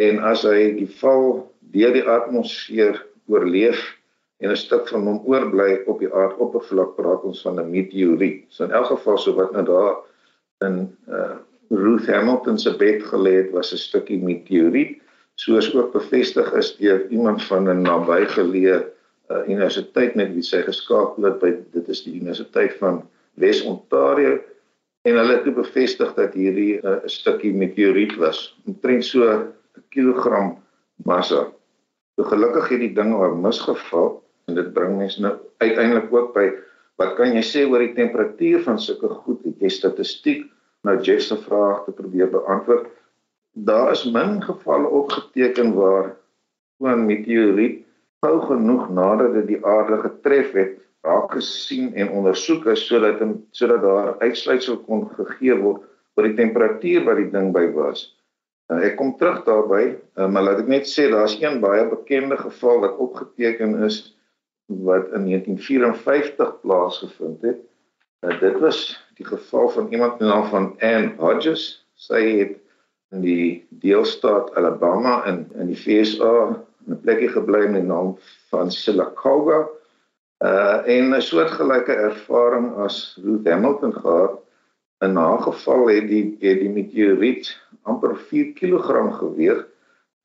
en 0.00 0.20
as 0.32 0.44
hy 0.48 0.72
die 0.78 0.88
val 1.00 1.26
deur 1.74 1.92
die 1.96 2.06
atmosfeer 2.16 3.00
oorleef 3.28 3.80
en 4.40 4.50
'n 4.50 4.56
stuk 4.56 4.88
van 4.88 5.04
hom 5.06 5.20
oorbly 5.28 5.82
op 5.86 6.00
die 6.00 6.12
aardoppervlak 6.12 6.96
praat 6.96 7.22
ons 7.28 7.42
van 7.44 7.60
'n 7.60 7.70
meteoriet. 7.70 8.46
So 8.48 8.64
in 8.64 8.72
elk 8.72 8.86
geval 8.86 9.18
so 9.18 9.36
wat 9.36 9.52
nou 9.52 9.64
daar 9.64 9.96
in 10.66 10.96
uh 11.08 11.36
Ruth 11.70 12.06
Hamilton 12.06 12.58
se 12.58 12.76
bed 12.76 13.02
gelê 13.02 13.32
het 13.42 13.50
was 13.54 13.72
'n 13.72 13.76
stukkie 13.76 14.18
meteoriet 14.18 14.98
soos 15.34 15.74
ook 15.74 15.92
bevestig 15.92 16.52
is 16.52 16.76
deur 16.76 17.06
iemand 17.08 17.44
van 17.44 17.68
'n 17.68 17.82
nabygeleë 17.82 18.78
uh, 19.30 19.42
universiteit 19.46 20.14
met 20.14 20.34
wie 20.34 20.42
sy 20.42 20.62
geskakel 20.62 21.24
het 21.24 21.38
by 21.40 21.52
dit 21.72 21.88
is 21.88 22.02
die 22.04 22.14
universiteit 22.18 22.74
van 22.82 23.08
Wes 23.34 23.62
Ontario 23.62 24.40
en 25.02 25.16
hulle 25.16 25.38
het 25.38 25.54
bevestig 25.54 26.14
dat 26.14 26.34
hierdie 26.34 26.80
uh, 26.82 26.90
'n 26.90 26.94
uh, 26.94 27.06
stukkie 27.06 27.54
meteoriet 27.54 28.16
was 28.16 28.58
omtrent 28.66 29.04
so 29.04 29.46
kilogram 29.88 30.58
massa. 31.04 31.48
So 32.16 32.28
gelukkig 32.28 32.68
het 32.68 32.82
die 32.84 32.94
ding 32.94 33.14
maar 33.16 33.36
misgeval 33.36 34.22
en 34.48 34.54
dit 34.58 34.72
bring 34.76 34.96
mense 34.98 35.22
nou 35.22 35.36
uiteindelik 35.62 36.12
ook 36.12 36.34
by 36.34 36.46
wat 37.00 37.14
kan 37.16 37.32
jy 37.32 37.42
sê 37.46 37.64
oor 37.64 37.80
die 37.80 37.96
temperatuur 37.96 38.64
van 38.66 38.78
sulke 38.78 39.08
goed? 39.08 39.40
Het 39.46 39.62
jy 39.64 39.70
statistiek 39.72 40.42
nou 40.84 40.98
Jeff 41.00 41.24
se 41.24 41.36
vraag 41.40 41.84
te 41.86 41.94
probeer 41.96 42.28
beantwoord? 42.32 42.90
Daar 43.56 43.92
is 43.92 44.04
min 44.04 44.42
gevalle 44.44 44.88
opgeteken 44.88 45.72
waar 45.74 46.16
so 46.78 46.86
'n 46.86 47.06
meteoriet 47.06 47.86
gou 48.20 48.36
genoeg 48.40 48.90
nadat 48.92 49.32
dit 49.32 49.46
die 49.46 49.64
aarde 49.64 49.96
getref 50.04 50.52
het 50.52 50.76
raak 51.02 51.32
gesien 51.32 51.94
en 51.94 52.10
ondersoek 52.10 52.66
is 52.66 52.86
sodat 52.86 53.20
sodat 53.50 53.82
daar 53.82 54.18
uitsluitsel 54.20 54.76
kon 54.84 55.08
gegee 55.16 55.56
word 55.56 55.82
oor 56.16 56.28
die 56.28 56.36
temperatuur 56.36 57.04
wat 57.04 57.16
die 57.16 57.30
ding 57.30 57.52
by 57.52 57.70
was. 57.72 58.19
Nou 58.70 58.78
ek 58.86 58.94
kom 59.00 59.16
terug 59.18 59.42
daarby, 59.48 59.82
uh, 60.14 60.28
maar 60.30 60.44
laat 60.46 60.60
ek 60.62 60.68
net 60.70 60.86
sê 60.86 61.08
daar's 61.10 61.34
een 61.40 61.58
baie 61.62 61.82
bekende 61.90 62.36
geval 62.38 62.84
wat 62.84 63.00
opgeteken 63.02 63.80
is 63.82 63.98
wat 64.70 65.10
in 65.16 65.26
1954 65.26 66.52
plaasgevind 66.62 67.42
het. 67.42 67.58
Uh, 68.22 68.36
dit 68.38 68.60
was 68.62 68.84
die 69.18 69.26
geval 69.26 69.72
van 69.74 69.90
iemand 69.90 70.18
met 70.18 70.22
die 70.22 70.30
naam 70.30 70.46
van 70.52 70.68
Anne 70.78 71.10
Hodges. 71.18 71.64
Sy 71.98 72.22
het 72.38 72.54
in 73.10 73.24
die 73.26 73.66
deelstaat 73.82 74.54
Alabama 74.54 75.18
in 75.26 75.48
in 75.58 75.72
die 75.72 75.80
VSA 75.80 76.34
'n 76.86 77.00
plekkie 77.02 77.32
gebly 77.34 77.66
met 77.66 77.82
die 77.82 77.90
naam 77.90 78.14
van 78.54 78.70
Sylacauga. 78.70 79.66
Uh 80.46 80.78
en 80.86 81.10
'n 81.10 81.22
soortgelyke 81.22 81.92
ervaring 81.92 82.70
as 82.86 83.18
Ruth 83.24 83.50
Hamilton 83.50 83.92
gehad. 83.92 84.38
In 85.00 85.18
'n 85.18 85.42
geval 85.42 85.86
het 85.88 86.08
die 86.08 86.36
het 86.40 86.58
die 86.60 86.68
meteoriet 86.68 87.56
amper 87.82 88.16
4 88.16 88.52
kg 88.52 89.16
geweeg. 89.18 89.66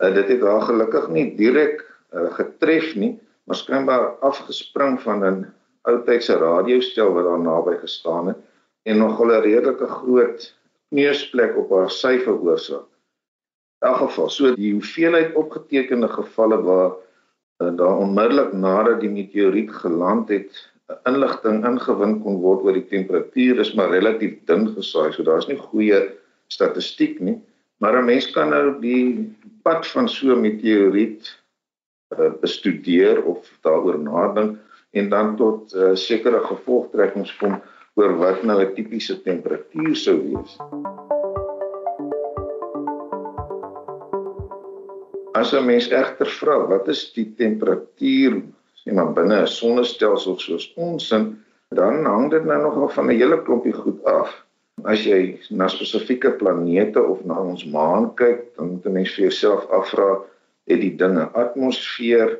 Uh, 0.03 0.13
dit 0.13 0.27
het 0.27 0.41
haar 0.41 0.61
gelukkig 0.61 1.07
nie 1.09 1.35
direk 1.35 1.85
uh, 2.11 2.33
getref 2.35 2.95
nie, 2.95 3.13
maar 3.43 3.55
skynbaar 3.55 4.07
afgespring 4.19 4.99
van 5.01 5.23
'n 5.23 5.45
ou 5.87 5.95
tydse 6.03 6.35
radiostel 6.37 7.13
wat 7.13 7.23
daar 7.23 7.39
naby 7.39 7.77
gestaan 7.79 8.27
het 8.27 8.41
en 8.83 8.97
nogal 8.97 9.31
'n 9.31 9.45
redelike 9.47 9.87
groot 9.87 10.51
neusplek 10.89 11.57
op 11.57 11.71
haar 11.71 11.89
sy 11.89 12.19
veroorsaak. 12.19 12.89
In 13.81 13.87
elk 13.87 13.97
geval, 13.97 14.29
so 14.29 14.55
die 14.55 14.73
hoeveelheid 14.73 15.35
opgetekende 15.35 16.07
gevalle 16.07 16.61
waar 16.61 16.91
uh, 16.91 17.71
daar 17.77 17.97
onmiddellik 17.97 18.53
nadat 18.53 18.99
die 18.99 19.09
meteoriet 19.09 19.71
geland 19.71 20.29
het, 20.29 20.51
inligting 21.09 21.63
ingewin 21.65 22.19
kon 22.21 22.41
word 22.43 22.65
oor 22.65 22.77
die 22.77 22.89
temperatuur 22.89 23.61
is 23.63 23.73
maar 23.77 23.89
relatief 23.93 24.37
dun 24.49 24.67
gesaai. 24.75 25.13
So 25.13 25.25
daar's 25.25 25.47
nie 25.49 25.57
goeie 25.57 26.01
statistiek 26.53 27.19
nie, 27.19 27.39
maar 27.81 27.97
'n 27.97 28.05
mens 28.05 28.29
kan 28.31 28.49
nou 28.49 28.79
die 28.81 29.33
pad 29.63 29.87
van 29.87 30.07
so 30.09 30.35
'n 30.35 30.41
meteoriet 30.41 31.31
uh, 32.13 32.31
bestudeer 32.41 33.23
of 33.23 33.49
daaroor 33.61 33.99
nadink 33.99 34.59
en 34.93 35.09
dan 35.09 35.35
tot 35.35 35.73
uh, 35.73 35.95
sekere 35.95 36.39
gevolgtrekkings 36.39 37.33
kom 37.37 37.61
oor 37.95 38.13
wat 38.17 38.43
nou 38.43 38.61
'n 38.61 38.75
tipiese 38.75 39.21
temperatuur 39.21 39.95
sou 39.95 40.17
wees. 40.21 40.57
As 45.33 45.53
'n 45.53 45.65
mens 45.65 45.89
egter 45.89 46.29
vra 46.39 46.67
wat 46.67 46.87
is 46.87 47.11
die 47.13 47.33
temperatuur 47.37 48.43
sê 48.85 48.93
maar 48.93 49.13
binne 49.17 49.41
'n 49.41 49.47
sonnestelsel 49.47 50.39
soos 50.39 50.73
ons 50.75 51.11
in, 51.11 51.25
dan 51.73 52.05
hang 52.05 52.29
dit 52.31 52.45
nou 52.45 52.61
nogal 52.61 52.89
van 52.89 53.09
'n 53.09 53.17
hele 53.17 53.41
klompie 53.43 53.73
goed 53.73 54.03
af. 54.05 54.29
As 54.83 55.03
jy 55.05 55.39
na 55.49 55.67
spesifieke 55.67 56.31
planete 56.37 57.01
of 57.01 57.25
na 57.25 57.39
ons 57.41 57.65
maan 57.65 58.13
kyk, 58.15 58.55
dan 58.55 58.71
moet 58.71 58.85
'n 58.85 58.93
mens 58.93 59.15
vir 59.15 59.23
jouself 59.27 59.69
afvra, 59.69 60.21
het 60.67 60.81
die 60.81 60.95
dinge 60.95 61.29
atmosfeer 61.33 62.39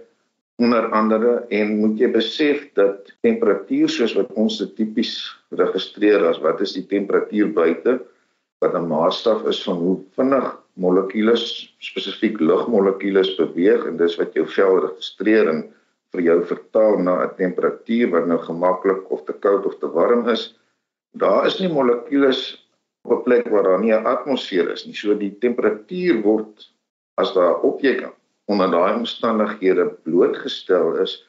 onder 0.56 0.92
andere 0.92 1.46
en 1.50 1.78
moet 1.80 2.00
jy 2.00 2.10
besef 2.12 2.62
dat 2.80 3.12
temperatuur 3.26 3.90
soos 3.90 4.14
wat 4.16 4.32
ons 4.40 4.58
dit 4.62 4.76
tipies 4.76 5.16
registreer 5.60 6.24
as 6.30 6.40
wat 6.44 6.62
is 6.64 6.76
die 6.78 6.86
temperatuur 6.88 7.52
buite 7.54 8.00
wat 8.64 8.74
'n 8.74 8.88
maatstaf 8.88 9.44
is 9.52 9.64
van 9.64 9.78
hoe 9.78 9.98
vinnig 10.16 10.48
molekules 10.74 11.76
spesifiek 11.80 12.40
lugmolekules 12.40 13.36
beweeg 13.36 13.86
en 13.86 13.98
dis 13.98 14.16
wat 14.16 14.34
jou 14.34 14.46
vel 14.48 14.80
registreer 14.88 15.50
en 15.50 15.66
vir 16.16 16.24
jou 16.30 16.38
vertaal 16.52 16.98
na 17.04 17.16
'n 17.24 17.36
temperatuur 17.38 18.12
wat 18.12 18.28
nou 18.28 18.40
gemaklik 18.40 19.12
of 19.12 19.24
te 19.26 19.34
koud 19.34 19.66
of 19.66 19.78
te 19.80 19.88
warm 19.88 20.30
is. 20.30 20.56
Daar 21.14 21.46
is 21.46 21.60
nie 21.60 21.70
molekules 21.70 22.42
op 23.04 23.20
'n 23.20 23.24
plek 23.24 23.50
waar 23.50 23.64
daar 23.64 23.80
nie 23.80 23.94
'n 23.94 24.06
atmosfeer 24.06 24.72
is 24.72 24.86
nie. 24.86 24.96
So 24.96 25.14
die 25.14 25.36
temperatuur 25.40 26.22
word 26.22 26.72
as 27.18 27.34
daar 27.34 27.62
objek 27.62 28.10
onder 28.46 28.72
daai 28.72 28.96
omstandighede 28.96 29.86
blootgestel 30.04 30.96
is, 31.02 31.28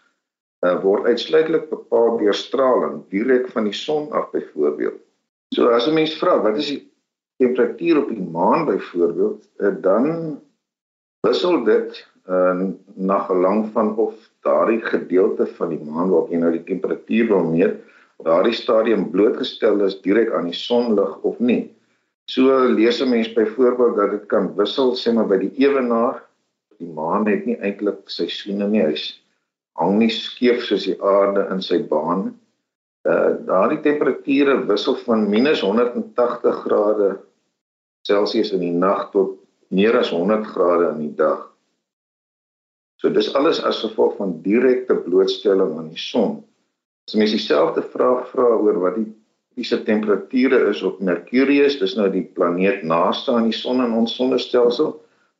uh, 0.65 0.83
word 0.83 1.05
uitsluitlik 1.05 1.71
bepaal 1.71 2.19
deur 2.19 2.35
straling 2.35 3.05
direk 3.09 3.49
van 3.49 3.65
die 3.65 3.73
son 3.73 4.11
af 4.13 4.31
byvoorbeeld. 4.31 5.01
So 5.55 5.69
as 5.69 5.87
'n 5.87 5.95
mens 5.95 6.19
vra 6.19 6.43
wat 6.43 6.57
is 6.57 6.69
die 6.69 6.93
temperatuur 7.37 8.03
op 8.03 8.09
die 8.09 8.23
maan 8.23 8.65
byvoorbeeld, 8.65 9.49
uh, 9.59 9.75
dan 9.81 10.41
wissel 11.21 11.65
dit 11.65 12.07
uh, 12.29 12.71
na 12.95 13.19
gelang 13.29 13.67
van 13.73 13.95
of 13.97 14.15
daardie 14.47 14.81
gedeelte 14.83 15.47
van 15.59 15.75
die 15.75 15.83
maan 15.83 16.11
waarop 16.11 16.31
jy 16.31 16.41
nou 16.43 16.53
die 16.55 16.65
temperatuur 16.67 17.29
wil 17.33 17.45
meet, 17.51 17.81
op 18.17 18.31
daardie 18.31 18.57
stadium 18.57 19.11
blootgestel 19.11 19.83
is 19.87 19.99
direk 20.05 20.33
aan 20.33 20.51
die 20.51 20.57
sonlig 20.57 21.19
of 21.23 21.39
nie. 21.39 21.67
So 22.27 22.65
lees 22.67 23.03
'n 23.03 23.11
mens 23.11 23.33
byvoorbeeld 23.33 23.97
dat 23.97 24.11
dit 24.11 24.27
kan 24.27 24.55
wissel 24.57 24.97
sê 24.97 25.13
maar 25.15 25.29
by 25.29 25.39
die 25.39 25.55
ewenaar. 25.63 26.23
Die 26.79 26.89
maan 26.89 27.27
het 27.27 27.47
nie 27.47 27.57
eintlik 27.61 28.09
seisoene 28.11 28.67
nie. 28.69 28.83
Hy's 28.83 29.23
hang 29.79 29.99
nie 29.99 30.11
skeef 30.11 30.65
soos 30.65 30.85
die 30.85 30.99
aarde 31.03 31.47
in 31.53 31.63
sy 31.63 31.79
baan 31.83 32.35
uh 33.07 33.37
daardie 33.47 33.81
temperature 33.85 34.57
wissel 34.67 34.97
van 35.07 35.29
minus 35.31 35.61
180 35.63 36.63
grade 36.65 37.11
Celsius 38.03 38.53
in 38.53 38.65
die 38.65 38.75
nag 38.75 39.11
tot 39.13 39.37
meer 39.71 39.99
as 39.99 40.11
100 40.11 40.47
grade 40.47 40.91
in 40.95 41.05
die 41.05 41.15
dag. 41.15 41.47
So 42.97 43.13
dis 43.13 43.35
alles 43.37 43.61
as 43.63 43.83
gevolg 43.85 44.17
van 44.17 44.39
direkte 44.43 44.97
blootstelling 45.05 45.77
aan 45.77 45.91
die 45.93 46.01
son. 46.01 46.41
As 47.07 47.15
mens 47.15 47.35
dieselfde 47.37 47.85
vraag 47.93 48.31
vra 48.33 48.49
oor 48.57 48.81
wat 48.83 48.97
die 48.97 49.11
fisiese 49.55 49.83
temperature 49.85 50.63
is 50.71 50.83
op 50.83 51.01
Mercurius, 51.05 51.79
dis 51.81 51.97
nou 51.97 52.09
die 52.13 52.25
planeet 52.37 52.83
naaste 52.83 53.33
aan 53.37 53.51
die 53.51 53.57
son 53.57 53.85
in 53.85 53.93
ons 53.97 54.17
sonnestelsel 54.17 54.97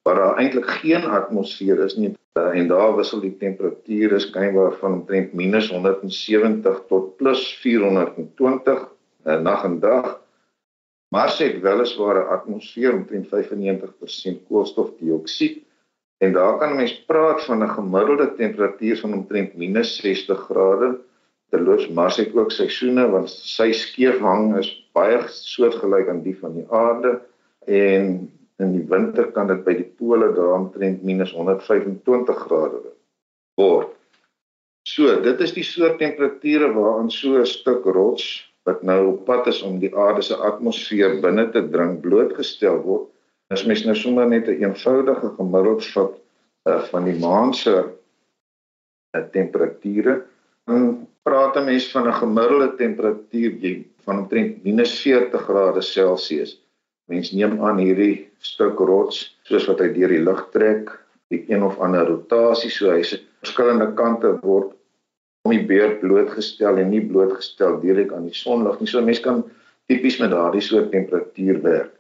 waar 0.07 0.21
daar 0.21 0.39
eintlik 0.39 0.69
geen 0.85 1.03
atmosfeer 1.11 1.81
is 1.83 1.97
nie 1.99 2.13
en 2.37 2.69
daar 2.69 2.93
wissel 2.97 3.21
die 3.25 3.35
temperature 3.41 4.19
skynbaar 4.21 4.77
van 4.79 5.01
omtrent 5.01 5.33
-170 5.35 6.83
tot 6.89 7.17
+420 7.19 8.85
uh, 9.25 9.41
nag 9.41 9.65
en 9.65 9.81
dag. 9.81 10.21
Mars 11.09 11.39
het 11.39 11.61
weliswaar 11.65 12.21
'n 12.21 12.29
atmosfeer 12.37 12.93
omtrent 12.95 13.27
95% 13.27 14.45
koolstofdioksied 14.49 15.66
en 16.19 16.33
daar 16.33 16.59
kan 16.59 16.73
'n 16.73 16.77
mens 16.77 17.05
praat 17.05 17.45
van 17.45 17.63
'n 17.63 17.77
gemiddelde 17.79 18.35
temperatuur 18.35 18.97
van 18.99 19.13
omtrent 19.13 19.55
-60 19.55 20.39
grade. 20.49 20.99
Terloops 21.51 21.89
Mars 21.89 22.17
het 22.17 22.37
ook 22.37 22.51
seisoene 22.51 23.11
want 23.11 23.31
sy 23.31 23.73
skeefhang 23.73 24.57
is 24.59 24.89
baie 24.93 25.21
soortgelyk 25.29 26.09
aan 26.09 26.23
die 26.23 26.39
van 26.39 26.55
die 26.55 26.67
aarde 26.71 27.21
en 27.67 28.33
in 28.57 28.73
die 28.73 28.87
winter 28.89 29.31
kan 29.33 29.47
dit 29.47 29.65
by 29.65 29.75
die 29.75 29.91
pole 29.99 30.33
daar 30.35 30.57
omtrent 30.59 31.03
-125 31.03 32.37
grade 32.47 32.81
word. 33.55 33.93
So, 34.87 35.21
dit 35.21 35.41
is 35.41 35.53
die 35.53 35.65
soort 35.67 35.99
temperature 35.99 36.73
waaraan 36.73 37.11
so 37.11 37.39
'n 37.39 37.47
stuk 37.47 37.85
rots 37.85 38.27
wat 38.65 38.83
nou 38.83 39.07
op 39.07 39.25
pad 39.25 39.47
is 39.47 39.63
om 39.63 39.79
die 39.79 39.95
aarde 39.97 40.23
se 40.23 40.37
atmosfeer 40.37 41.21
binne 41.21 41.51
te 41.51 41.63
dring 41.71 42.01
blootgestel 42.01 42.81
word. 42.83 43.11
As 43.55 43.63
mens 43.63 43.85
nou 43.87 43.95
sommer 43.95 44.27
net 44.27 44.49
'n 44.49 44.51
een 44.51 44.63
eenvoudige 44.71 45.29
gemiddeld 45.39 45.87
vat 45.95 46.15
uh, 46.69 46.83
van 46.91 47.05
die 47.05 47.19
maan 47.19 47.55
se 47.55 47.75
uh, 47.75 49.23
temperature, 49.31 50.15
dan 50.67 51.07
praat 51.23 51.57
'n 51.57 51.65
mens 51.65 51.91
van 51.93 52.09
'n 52.09 52.21
gemiddelde 52.23 52.75
temperatuur 52.75 53.85
van 54.05 54.19
omtrent 54.19 54.65
-40 54.65 55.45
grade 55.49 55.81
Celsius. 55.81 56.63
Mens 57.07 57.31
neem 57.31 57.63
aan 57.63 57.79
hierdie 57.79 58.29
stuk 58.39 58.79
rots 58.79 59.39
soos 59.43 59.67
wat 59.67 59.79
hy 59.79 59.93
deur 59.95 60.09
die 60.09 60.25
lug 60.29 60.49
trek, 60.51 60.91
die 61.31 61.45
een 61.47 61.63
of 61.63 61.79
ander 61.79 62.07
rotasie, 62.07 62.71
so 62.71 62.91
hy 62.91 63.03
se 63.03 63.21
verskillende 63.43 63.95
kante 63.95 64.39
word 64.43 64.75
om 65.47 65.53
die 65.55 65.67
beerd 65.67 66.01
blootgestel 66.01 66.79
en 66.83 66.91
nie 66.91 67.05
blootgestel 67.07 67.79
direk 67.81 68.13
aan 68.13 68.27
die 68.27 68.35
sonlig 68.35 68.81
nie. 68.81 68.91
So 68.91 69.03
mens 69.03 69.21
kan 69.21 69.45
tipies 69.87 70.19
met 70.19 70.31
daardie 70.35 70.61
soort 70.61 70.91
temperatuur 70.91 71.63
werk. 71.63 71.93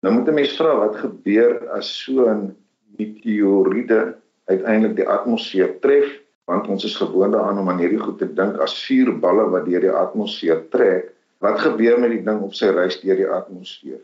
Nou 0.00 0.14
moet 0.14 0.28
'n 0.28 0.34
mens 0.34 0.56
vra 0.56 0.76
wat 0.76 0.96
gebeur 0.96 1.68
as 1.76 1.88
so 2.04 2.28
'n 2.28 2.56
meteoriete 2.96 4.16
uiteindelik 4.44 4.96
die 4.96 5.08
atmosfeer 5.08 5.78
tref, 5.80 6.08
want 6.44 6.68
ons 6.68 6.84
is 6.84 6.96
gewoond 6.96 7.32
daaraan 7.32 7.58
om 7.58 7.68
aan 7.68 7.78
hierdie 7.78 8.00
goed 8.02 8.18
te 8.18 8.32
dink 8.34 8.58
as 8.58 8.86
vuurballe 8.86 9.50
wat 9.50 9.64
deur 9.64 9.80
die 9.80 9.98
atmosfeer 10.04 10.68
trek. 10.70 11.12
Wat 11.38 11.60
gebeur 11.60 12.00
met 12.00 12.10
die 12.10 12.24
ding 12.24 12.40
op 12.42 12.54
sy 12.54 12.68
reis 12.74 13.00
deur 13.00 13.16
die 13.16 13.28
atmosfeer? 13.28 14.00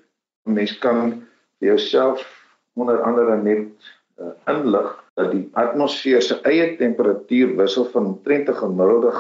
mens 0.47 0.79
kan 0.79 1.27
jouself 1.59 2.23
onder 2.73 3.03
andere 3.03 3.37
net 3.43 3.67
uh, 4.21 4.31
inlig 4.47 5.05
dat 5.15 5.33
die 5.33 5.49
atmosfeer 5.53 6.23
se 6.23 6.39
eie 6.47 6.77
temperatuur 6.79 7.57
wissel 7.57 7.89
van 7.95 8.07
omtrent 8.13 8.49
'n 8.49 8.61
gemiddelde 8.61 9.13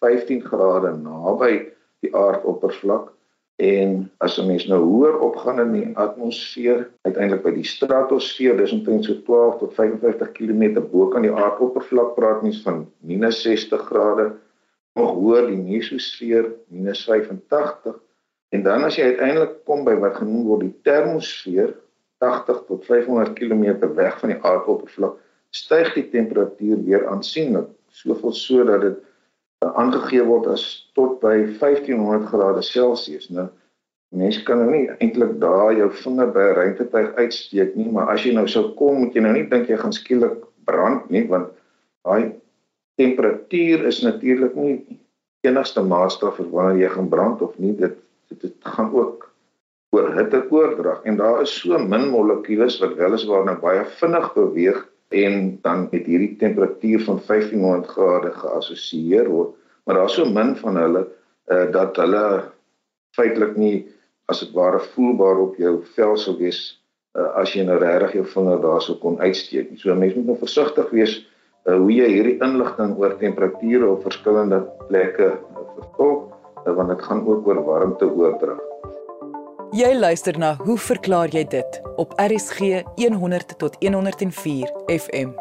15 0.00 0.42
grade 0.42 0.96
naby 0.96 1.52
die 2.00 2.10
aardoppervlak 2.16 3.12
en 3.56 4.10
as 4.18 4.38
'n 4.38 4.46
mens 4.46 4.66
nou 4.66 4.80
hoër 4.82 5.18
opgaan 5.18 5.60
in 5.60 5.72
die 5.72 5.96
atmosfeer 5.96 6.88
uiteindelik 7.02 7.42
by 7.42 7.52
die 7.54 7.68
stratosfeer 7.74 8.56
dis 8.56 8.72
omtrent 8.72 9.04
so 9.04 9.14
12 9.26 9.58
tot 9.58 9.74
55 9.74 10.32
km 10.32 10.80
bo 10.90 11.08
kan 11.08 11.22
die 11.22 11.32
aardoppervlak 11.32 12.14
praat 12.14 12.42
mens 12.42 12.62
van 12.62 12.86
-60 13.02 13.86
grade 13.90 14.32
nog 14.94 15.14
hoër 15.14 15.46
die 15.46 15.62
mesosfeer 15.62 16.52
-85 16.70 18.02
En 18.54 18.62
dan 18.62 18.84
as 18.86 18.94
jy 18.94 19.08
uiteindelik 19.10 19.56
kom 19.66 19.82
by 19.86 19.96
wat 19.98 20.20
genoem 20.20 20.44
word 20.46 20.62
die 20.62 20.74
termosfeer 20.86 21.72
80 22.22 22.60
tot 22.68 22.84
500 22.86 23.32
km 23.34 23.64
weg 23.96 24.20
van 24.20 24.30
die 24.30 24.38
aardoppervlak, 24.46 25.16
styg 25.50 25.90
die 25.96 26.04
temperatuur 26.12 26.84
weer 26.86 27.08
aansienlik, 27.10 27.66
soveel 27.90 28.34
sodat 28.38 28.84
dit 28.86 29.00
uh, 29.00 29.10
aangegee 29.72 30.24
word 30.26 30.48
as 30.52 30.64
tot 30.98 31.20
by 31.22 31.36
1500 31.60 32.28
grade 32.30 32.62
Celsius. 32.62 33.30
Nou 33.30 33.48
mense 34.14 34.44
kan 34.46 34.60
nou 34.62 34.70
nie 34.70 34.86
eintlik 35.02 35.38
daar 35.42 35.72
jou 35.74 35.88
vinger 36.04 36.30
by 36.34 36.42
'n 36.50 36.56
ruimtetuig 36.58 37.14
uitsteek 37.18 37.74
nie, 37.76 37.90
maar 37.90 38.12
as 38.14 38.22
jy 38.24 38.34
nou 38.34 38.46
sou 38.48 38.74
kom, 38.78 39.00
moet 39.00 39.14
jy 39.14 39.22
nou 39.22 39.32
nie 39.32 39.48
dink 39.48 39.68
jy 39.68 39.76
gaan 39.76 39.92
skielik 39.92 40.44
brand 40.64 41.10
nie, 41.10 41.26
want 41.28 41.50
daai 42.04 42.32
temperatuur 42.96 43.86
is 43.86 44.02
natuurlik 44.02 44.54
nie 44.54 45.00
enigste 45.42 45.82
maatstaf 45.82 46.36
vir 46.36 46.50
wanneer 46.50 46.80
jy 46.82 46.90
gaan 46.94 47.08
brand 47.08 47.42
of 47.42 47.58
nie. 47.58 47.72
Dit 47.72 47.98
dit 48.40 48.54
gaan 48.62 48.90
ook 48.94 49.30
oor 49.94 50.10
hitteoordrag 50.16 51.04
en 51.04 51.16
daar 51.16 51.42
is 51.42 51.52
so 51.60 51.78
min 51.78 52.08
molekules 52.10 52.80
wat 52.82 52.96
weliswaar 52.98 53.44
nou 53.46 53.54
baie 53.62 53.84
vinnig 54.00 54.26
beweeg 54.34 54.80
en 55.22 55.58
dan 55.62 55.88
met 55.92 56.06
hierdie 56.06 56.34
temperatuur 56.40 57.04
van 57.06 57.20
1500 57.26 57.86
grade 57.96 58.32
geassosieer 58.40 59.30
word 59.30 59.54
maar 59.84 60.00
daar's 60.00 60.16
so 60.16 60.24
min 60.24 60.56
van 60.56 60.76
hulle 60.80 61.02
uh, 61.52 61.66
dat 61.72 61.96
hulle 62.00 62.24
feitelik 63.16 63.56
nie 63.56 63.76
as 64.32 64.40
dit 64.40 64.54
ware 64.56 64.80
voelbaar 64.94 65.40
op 65.42 65.58
jou 65.60 65.76
vel 65.96 66.16
sou 66.20 66.36
wees 66.38 66.60
uh, 67.18 67.30
as 67.40 67.52
jy 67.54 67.66
nou 67.68 67.76
regtig 67.80 68.18
jou 68.18 68.26
vinger 68.32 68.62
daarso 68.62 68.96
kon 69.02 69.20
uitsteek. 69.20 69.74
So 69.78 69.94
mense 69.94 70.16
moet 70.18 70.32
nou 70.32 70.38
versigtig 70.40 70.90
wees 70.96 71.18
uh, 71.20 71.76
hoe 71.76 71.92
jy 71.92 72.08
hierdie 72.16 72.38
inligting 72.44 72.96
oor 73.00 73.16
temperature 73.20 73.90
op 73.92 74.06
verskillende 74.08 74.64
plekke 74.88 75.34
uh, 75.34 75.66
vertolk 75.80 76.30
want 76.64 76.88
dit 76.88 77.02
gaan 77.04 77.26
ook 77.28 77.44
oor 77.44 77.58
warmte 77.66 78.06
oordra. 78.08 78.56
Jy 79.74 79.88
luister 79.98 80.36
na 80.38 80.52
Hoe 80.62 80.76
verklaar 80.78 81.32
jy 81.34 81.40
dit 81.50 81.76
op 81.98 82.12
RSG 82.22 82.84
100 82.94 83.56
tot 83.58 83.74
104 83.82 84.70
FM. 84.86 85.32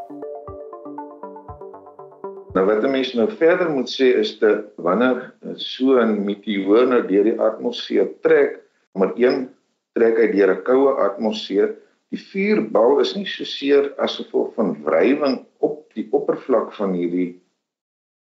Nou 2.56 2.64
wat 2.66 2.82
'n 2.82 2.92
mens 2.96 3.12
nou 3.14 3.28
verder 3.30 3.70
moet 3.70 3.92
sê 3.94 4.08
is 4.24 4.32
dat 4.40 4.74
wanneer 4.82 5.36
so 5.56 6.02
'n 6.02 6.26
meteoor 6.26 6.88
nou 6.88 7.04
deur 7.08 7.24
die 7.30 7.38
atmosfeer 7.40 8.10
trek, 8.26 8.58
maar 8.98 9.14
een 9.16 9.54
trek 9.94 10.18
hy 10.18 10.28
deur 10.32 10.56
'n 10.56 10.64
koue 10.64 10.98
atmosfeer, 11.06 11.78
die 12.10 12.24
vuurbal 12.32 13.00
is 13.06 13.16
nie 13.16 13.30
so 13.30 13.44
seer 13.44 13.94
as 13.98 14.18
gevolg 14.18 14.54
van 14.56 14.84
wrywing 14.84 15.46
op 15.60 15.94
die 15.94 16.08
oppervlak 16.12 16.74
van 16.74 16.94
hierdie 16.94 17.40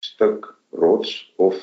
stuk 0.04 0.54
rots 0.72 1.32
of 1.36 1.56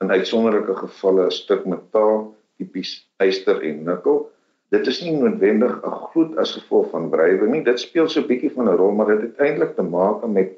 in 0.00 0.10
uitsonderlike 0.10 0.74
gevalle 0.76 1.24
'n 1.24 1.30
stuk 1.30 1.64
metaal, 1.64 2.34
tipies 2.64 3.04
yster 3.22 3.60
en 3.62 3.84
nikkel. 3.84 4.24
Dit 4.72 4.88
is 4.90 5.02
nie 5.04 5.14
noodwendig 5.14 5.76
'n 5.84 5.98
gloed 6.10 6.36
as 6.38 6.56
gevolg 6.56 6.90
van 6.90 7.10
wrywing 7.10 7.52
nie. 7.52 7.64
Dit 7.64 7.80
speel 7.80 8.08
so 8.08 8.20
'n 8.20 8.26
bietjie 8.26 8.50
van 8.56 8.68
'n 8.68 8.76
rol, 8.76 8.92
maar 8.92 9.06
dit 9.06 9.22
het 9.22 9.38
eintlik 9.38 9.76
te 9.76 9.82
maak 9.82 10.26
met 10.26 10.56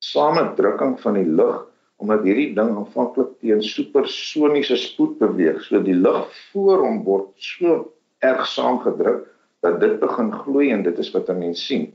samedrukking 0.00 1.00
van 1.00 1.14
die 1.14 1.26
lug 1.26 1.66
omdat 2.00 2.22
hierdie 2.24 2.54
ding 2.56 2.70
aanvanklik 2.80 3.34
teen 3.40 3.62
supersoniese 3.62 4.76
spoed 4.76 5.18
beweeg. 5.18 5.60
So 5.62 5.82
die 5.84 5.94
lug 5.94 6.30
voor 6.52 6.78
hom 6.86 7.02
word 7.04 7.28
so 7.36 7.92
erg 8.24 8.46
saamgedruk 8.46 9.26
dat 9.60 9.80
dit 9.80 9.98
begin 10.00 10.32
gloei 10.32 10.70
en 10.72 10.82
dit 10.82 10.98
is 10.98 11.10
wat 11.12 11.28
'n 11.28 11.38
mens 11.38 11.66
sien. 11.66 11.92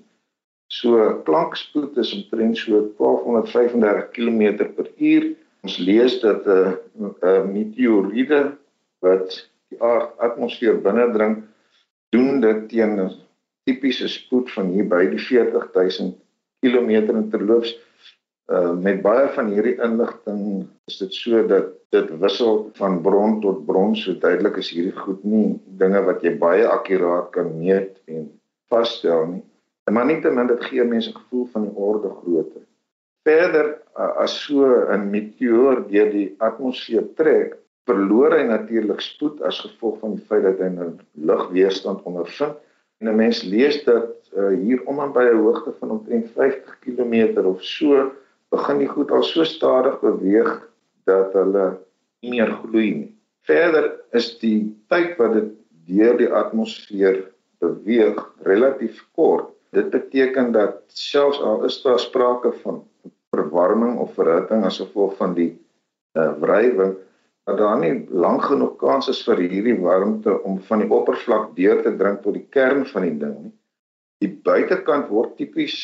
So 0.68 1.22
klankspoed 1.26 1.98
is 1.98 2.14
omtrent 2.14 2.58
so 2.58 2.94
1235 2.98 4.12
km/h. 4.12 5.34
Ons 5.64 5.78
lees 5.78 6.20
dat 6.20 6.46
'n 6.46 6.50
uh, 6.50 7.10
uh, 7.22 7.44
meteoriete 7.46 8.58
wat 9.06 9.38
die 9.72 9.80
atmosfeer 10.28 10.82
binnendring 10.82 11.44
doen 12.16 12.42
dit 12.44 12.68
teen 12.70 13.00
'n 13.00 13.12
tipiese 13.66 14.08
spoed 14.08 14.52
van 14.54 14.70
hier 14.74 14.88
by 14.88 15.06
die 15.10 15.22
40000 15.22 16.16
km 16.62 16.92
terloops. 17.32 17.74
Uh, 18.46 18.76
met 18.78 19.02
baie 19.02 19.26
van 19.34 19.48
hierdie 19.50 19.80
inligting 19.82 20.68
is 20.86 21.00
dit 21.02 21.14
so 21.18 21.42
dat 21.50 21.72
dit 21.90 22.12
wissel 22.22 22.70
van 22.78 23.00
bron 23.02 23.40
tot 23.42 23.64
bron 23.66 23.96
so 23.98 24.14
duidelik 24.22 24.60
is 24.62 24.70
hierdie 24.70 24.94
goed 24.94 25.24
nie 25.26 25.56
dinge 25.82 26.04
wat 26.06 26.22
jy 26.22 26.36
baie 26.38 26.68
akkuraat 26.70 27.32
kan 27.34 27.50
meet 27.58 27.98
en 28.06 28.30
vasstel 28.70 29.26
nie. 29.32 29.44
Maar 29.90 30.06
nietemin 30.06 30.52
dit 30.54 30.64
gee 30.70 30.86
mense 30.86 31.14
gevoel 31.16 31.50
van 31.56 31.66
die 31.66 31.74
orde 31.74 32.14
grootte. 32.22 32.62
Verder 33.26 33.72
uh, 33.98 34.14
as 34.22 34.38
so 34.46 34.70
'n 34.94 35.10
meteoor 35.10 35.88
deur 35.90 36.14
die 36.14 36.30
atmosfeer 36.38 37.10
trek 37.18 37.58
verloor 37.90 38.34
hy 38.34 38.44
natuurlik 38.50 39.02
spoed 39.02 39.42
as 39.46 39.62
gevolg 39.62 40.00
van 40.02 40.16
die 40.18 40.26
feit 40.30 40.44
dat 40.44 40.62
hy 40.62 40.70
'n 40.70 41.00
lugweerstand 41.14 42.04
ondervind 42.10 42.58
en 43.02 43.10
'n 43.10 43.16
mens 43.16 43.44
lees 43.44 43.84
dat 43.84 44.14
uh, 44.34 44.54
hier 44.58 44.82
om 44.86 45.00
aan 45.00 45.14
by 45.14 45.26
'n 45.30 45.44
hoogte 45.44 45.74
van 45.80 45.92
omtrent 45.98 46.32
50 46.34 46.80
km 46.80 47.46
of 47.46 47.64
so 47.64 48.12
begin 48.50 48.78
die 48.78 48.88
goed 48.88 49.12
al 49.12 49.24
so 49.24 49.44
stadig 49.44 50.00
beweeg 50.00 50.70
dat 51.06 51.34
hulle 51.34 51.78
nie 52.22 52.32
meer 52.38 52.52
gloei 52.62 52.90
nie. 52.94 53.12
Verder 53.46 53.92
is 54.12 54.38
die 54.42 54.74
tyd 54.90 55.18
wat 55.18 55.34
dit 55.34 55.52
deur 55.86 56.18
die 56.18 56.32
atmosfeer 56.34 57.22
beweeg 57.62 58.18
relatief 58.48 59.04
kort. 59.14 59.52
Dit 59.76 59.92
beteken 59.94 60.52
dat 60.52 60.82
selfs 60.88 61.42
al 61.42 61.66
is 61.66 61.82
daar 61.84 62.00
sprake 62.00 62.52
van 62.64 62.84
verwarming 63.36 64.00
of 64.00 64.14
verhitting 64.14 64.64
as 64.66 64.80
gevolg 64.80 65.18
van 65.20 65.36
die 65.38 65.52
uh, 66.16 66.32
wrywing, 66.40 66.96
dat 67.46 67.58
daar 67.62 67.78
nie 67.80 68.08
lank 68.10 68.48
genoeg 68.50 68.74
kans 68.82 69.10
is 69.12 69.22
vir 69.26 69.44
hierdie 69.46 69.78
warmte 69.82 70.34
om 70.50 70.58
van 70.70 70.82
die 70.82 70.90
oppervlak 70.90 71.52
deur 71.58 71.84
te 71.86 71.94
dring 71.98 72.18
tot 72.24 72.34
die 72.34 72.48
kern 72.50 72.86
van 72.90 73.06
die 73.06 73.18
ding 73.22 73.36
nie. 73.44 73.54
Die 74.24 74.32
buitekant 74.48 75.12
word 75.14 75.36
tipies 75.38 75.76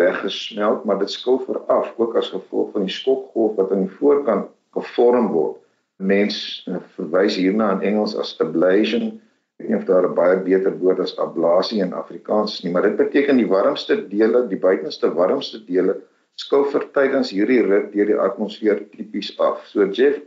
weggesmelt, 0.00 0.82
maar 0.84 0.98
dit 0.98 1.10
skil 1.10 1.38
veraf 1.46 1.92
ook 1.96 2.16
as 2.18 2.32
gevolg 2.34 2.72
van 2.74 2.88
die 2.88 2.94
skokgolf 2.94 3.54
wat 3.60 3.70
aan 3.74 3.84
die 3.86 3.98
voorkant 4.00 4.50
gevorm 4.74 5.30
word. 5.34 5.60
Mense 6.02 6.66
uh, 6.66 6.80
verwys 6.96 7.36
hierna 7.38 7.70
in 7.76 7.84
Engels 7.92 8.16
as 8.18 8.34
ablation. 8.42 9.12
Ek 9.54 9.62
weet 9.62 9.70
nie 9.70 9.78
of 9.78 9.86
daar 9.86 10.08
'n 10.08 10.16
baie 10.18 10.40
beter 10.42 10.74
woord 10.80 10.98
as 11.04 11.14
ablasie 11.22 11.78
in 11.84 11.94
Afrikaans 11.94 12.58
is 12.58 12.64
nie, 12.64 12.72
maar 12.74 12.82
dit 12.82 12.96
beteken 12.98 13.38
die 13.38 13.46
warmste 13.46 14.00
dele, 14.08 14.48
die 14.50 14.58
buitenste 14.58 15.14
warmste 15.14 15.62
dele 15.64 16.00
skil 16.34 16.64
vir 16.72 16.88
tydens 16.96 17.30
hierdie 17.30 17.62
rit 17.62 17.92
deur 17.92 18.10
die 18.10 18.18
atmosfeer 18.18 18.82
tipies 18.90 19.30
af. 19.38 19.62
So 19.70 19.86
Jeff, 19.86 20.18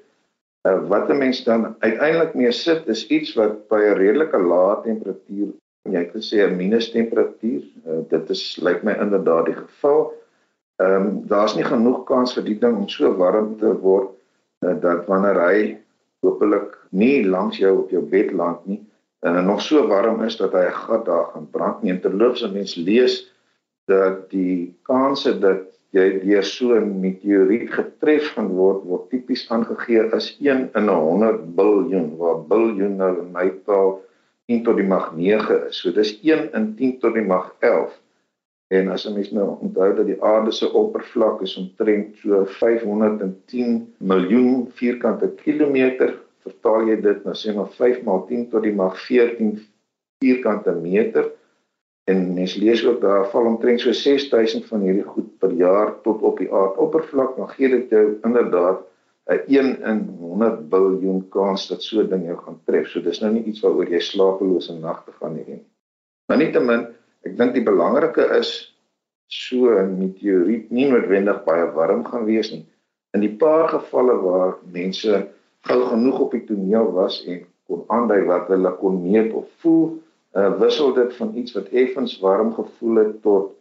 uh, 0.67 0.79
wat 0.91 1.09
'n 1.09 1.17
mens 1.17 1.43
dan 1.43 1.75
uiteindelik 1.79 2.33
mee 2.33 2.51
sit 2.51 2.87
is 2.87 3.07
iets 3.07 3.33
wat 3.39 3.67
by 3.71 3.81
'n 3.83 3.97
redelike 4.03 4.39
lae 4.39 4.81
temperatuur 4.83 5.55
jy 5.91 6.03
kan 6.11 6.21
sê 6.21 6.43
'n 6.43 6.57
minus 6.57 6.91
temperatuur. 6.91 7.63
Uh, 7.87 8.01
dit 8.09 8.29
is 8.29 8.57
lyk 8.61 8.83
my 8.83 8.95
inderdaad 8.99 9.45
die 9.45 9.55
geval. 9.55 10.13
Ehm 10.81 11.05
um, 11.05 11.27
daar's 11.27 11.55
nie 11.55 11.65
genoeg 11.65 12.03
kans 12.05 12.33
vir 12.33 12.43
die 12.43 12.59
ding 12.59 12.77
om 12.77 12.89
so 12.89 13.13
warm 13.17 13.57
te 13.57 13.71
word 13.81 14.11
uh, 14.65 14.75
dat 14.81 15.07
wanneer 15.07 15.39
hy 15.41 15.77
hopelik 16.21 16.77
nie 16.89 17.25
langs 17.25 17.57
jou 17.57 17.77
op 17.77 17.89
jou 17.89 18.01
bed 18.01 18.31
land 18.31 18.65
nie, 18.65 18.81
en 19.25 19.45
nog 19.45 19.61
so 19.61 19.87
warm 19.87 20.23
is 20.23 20.37
dat 20.37 20.53
hy 20.53 20.67
'n 20.67 20.79
gat 20.85 21.05
daar 21.05 21.25
gaan 21.33 21.49
brand 21.51 21.83
nie. 21.83 21.91
En 21.91 22.01
terloops, 22.01 22.43
as 22.43 22.51
mens 22.51 22.75
lees 22.75 23.31
dat 23.87 24.29
die 24.29 24.75
kanse 24.83 25.39
dat 25.39 25.76
jy 25.95 26.07
deur 26.23 26.43
so 26.43 26.75
'n 26.75 26.99
meteoriet 27.01 27.69
getref 27.71 28.33
gaan 28.33 28.49
word 28.59 28.83
word 28.89 29.09
tipies 29.11 29.45
aangegee 29.49 30.03
as 30.17 30.35
1 30.39 30.69
in 30.75 30.89
'n 30.89 30.89
100 30.89 31.55
biljoen, 31.55 32.17
waar 32.17 32.43
biljoen 32.51 32.97
nou 32.97 33.13
in 33.23 33.31
my 33.31 33.49
taal 33.65 34.01
10 34.47 34.63
tot 34.63 34.77
die 34.77 34.87
mag 34.87 35.15
9 35.15 35.67
is. 35.69 35.79
So 35.81 35.91
dis 35.91 36.19
1 36.23 36.51
in 36.53 36.75
10 36.75 36.99
tot 36.99 37.13
die 37.13 37.23
mag 37.23 37.55
11. 37.59 37.95
En 38.69 38.89
as 38.91 39.05
'n 39.07 39.13
mens 39.13 39.31
nou 39.31 39.47
onthou 39.63 39.95
dat 39.95 40.05
die 40.05 40.21
aarde 40.23 40.51
se 40.51 40.67
oppervlak 40.73 41.41
is 41.41 41.57
omtrent 41.57 42.15
so 42.17 42.45
510 42.45 43.93
miljoen 43.97 44.67
vierkante 44.79 45.29
kilometer, 45.43 46.19
vertaal 46.43 46.87
jy 46.89 47.01
dit 47.01 47.23
nou 47.23 47.35
sê 47.35 47.55
maar 47.55 47.71
5 47.79 48.03
maal 48.03 48.25
10 48.27 48.49
tot 48.49 48.63
die 48.63 48.75
mag 48.75 48.99
14 49.07 49.59
vierkante 50.19 50.71
meter. 50.71 51.31
En 52.07 52.33
mens 52.33 52.55
lees 52.55 52.85
ook 52.87 53.01
daar 53.01 53.25
val 53.29 53.45
omtrent 53.45 53.81
so 53.83 53.91
6000 53.91 54.65
van 54.65 54.83
hierdie 54.87 55.03
goed 55.03 55.31
per 55.41 55.51
jaar 55.59 55.89
tot 56.05 56.21
op 56.21 56.37
die 56.39 56.47
aardoppervlak, 56.47 57.33
dan 57.35 57.49
gee 57.49 57.69
dit 57.73 57.89
jou 57.91 58.05
inderdaad 58.23 58.85
'n 59.27 59.41
1 59.55 59.81
in 59.91 59.99
100 60.19 60.69
biljoen 60.69 61.25
kans 61.29 61.67
dat 61.67 61.83
so 61.83 61.99
'n 61.99 62.09
ding 62.09 62.23
jou 62.25 62.37
gaan 62.37 62.59
tref. 62.65 62.87
So 62.87 63.01
dis 63.01 63.19
nou 63.19 63.33
nie 63.33 63.43
iets 63.43 63.59
waaroor 63.59 63.89
jy 63.89 63.99
slapelose 63.99 64.79
nagte 64.79 65.11
gaan 65.19 65.35
hê 65.35 65.43
nie. 65.47 65.65
Maar 66.27 66.37
nietemin, 66.37 66.87
ek 67.21 67.37
dink 67.37 67.53
die 67.53 67.63
belangrike 67.63 68.23
is 68.39 68.77
so 69.27 69.75
'n 69.75 69.99
meteoriet 69.99 70.71
nie 70.71 70.87
noodwendig 70.89 71.43
baie 71.43 71.71
warm 71.71 72.05
gaan 72.05 72.25
wees 72.25 72.51
nie. 72.51 72.65
In 73.13 73.19
die 73.19 73.35
paar 73.35 73.67
gevalle 73.67 74.15
waar 74.15 74.55
mense 74.71 75.27
gou 75.67 75.81
genoeg 75.91 76.19
op 76.19 76.31
die 76.31 76.45
toneel 76.45 76.91
was 76.91 77.25
en 77.27 77.45
kon 77.67 77.83
aandui 77.87 78.23
wat 78.25 78.47
hulle 78.47 78.71
kon 78.79 79.01
meet 79.11 79.33
of 79.33 79.47
voel, 79.59 79.99
uh, 80.33 80.59
wissel 80.59 80.93
dit 80.93 81.15
van 81.15 81.35
iets 81.35 81.53
wat 81.53 81.67
effens 81.67 82.19
warm 82.19 82.53
gevoel 82.53 82.95
het 82.95 83.21
tot 83.21 83.53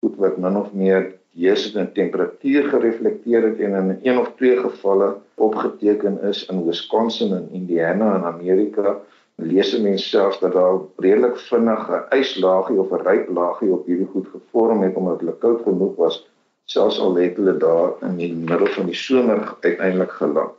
goed 0.00 0.16
wat 0.16 0.36
min 0.36 0.56
of 0.56 0.72
meer 0.72 1.14
heers 1.36 1.72
in 1.72 1.92
temperatuur 1.92 2.68
gereflekteer 2.68 3.42
het 3.42 3.60
en 3.60 3.74
in 3.74 3.98
een 4.02 4.18
of 4.18 4.32
twee 4.36 4.56
gevalle 4.56 5.16
opgeteken 5.34 6.20
is 6.22 6.46
in 6.46 6.64
Wisconsin 6.66 7.34
en 7.34 7.48
Indiana 7.52 8.14
in 8.16 8.24
Amerika 8.24 9.00
lees 9.40 9.78
mense 9.78 10.08
selfs 10.08 10.40
dat 10.40 10.52
daar 10.52 10.80
redelik 10.96 11.38
vinnige 11.38 12.04
yslaagie 12.16 12.80
of 12.80 12.90
'n 12.90 13.06
ryp 13.08 13.28
laagie 13.28 13.72
op 13.72 13.86
hierdie 13.86 14.10
goed 14.12 14.28
gevorm 14.28 14.82
het 14.82 14.94
omdat 14.94 15.20
hulle 15.20 15.36
koud 15.38 15.62
genoeg 15.62 15.96
was 15.96 16.26
selfs 16.64 17.00
al 17.00 17.14
het 17.14 17.36
hulle 17.36 17.56
daar 17.56 17.92
in 18.06 18.16
die 18.16 18.32
middel 18.34 18.66
van 18.66 18.86
die 18.86 18.94
somer 18.94 19.56
uiteindelik 19.60 20.10
geland. 20.10 20.52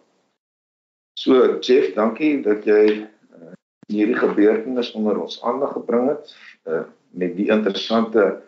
So 1.13 1.58
Jeff, 1.60 1.94
dankie 1.94 2.41
dat 2.41 2.65
jy 2.65 3.08
hierdie 3.91 4.17
gebeurtenis 4.19 4.91
onder 4.97 5.19
ons 5.21 5.41
aandag 5.43 5.73
gebring 5.77 6.08
het 6.10 6.34
uh, 6.67 6.84
met 7.12 7.36
die 7.36 7.49
interessante 7.51 8.41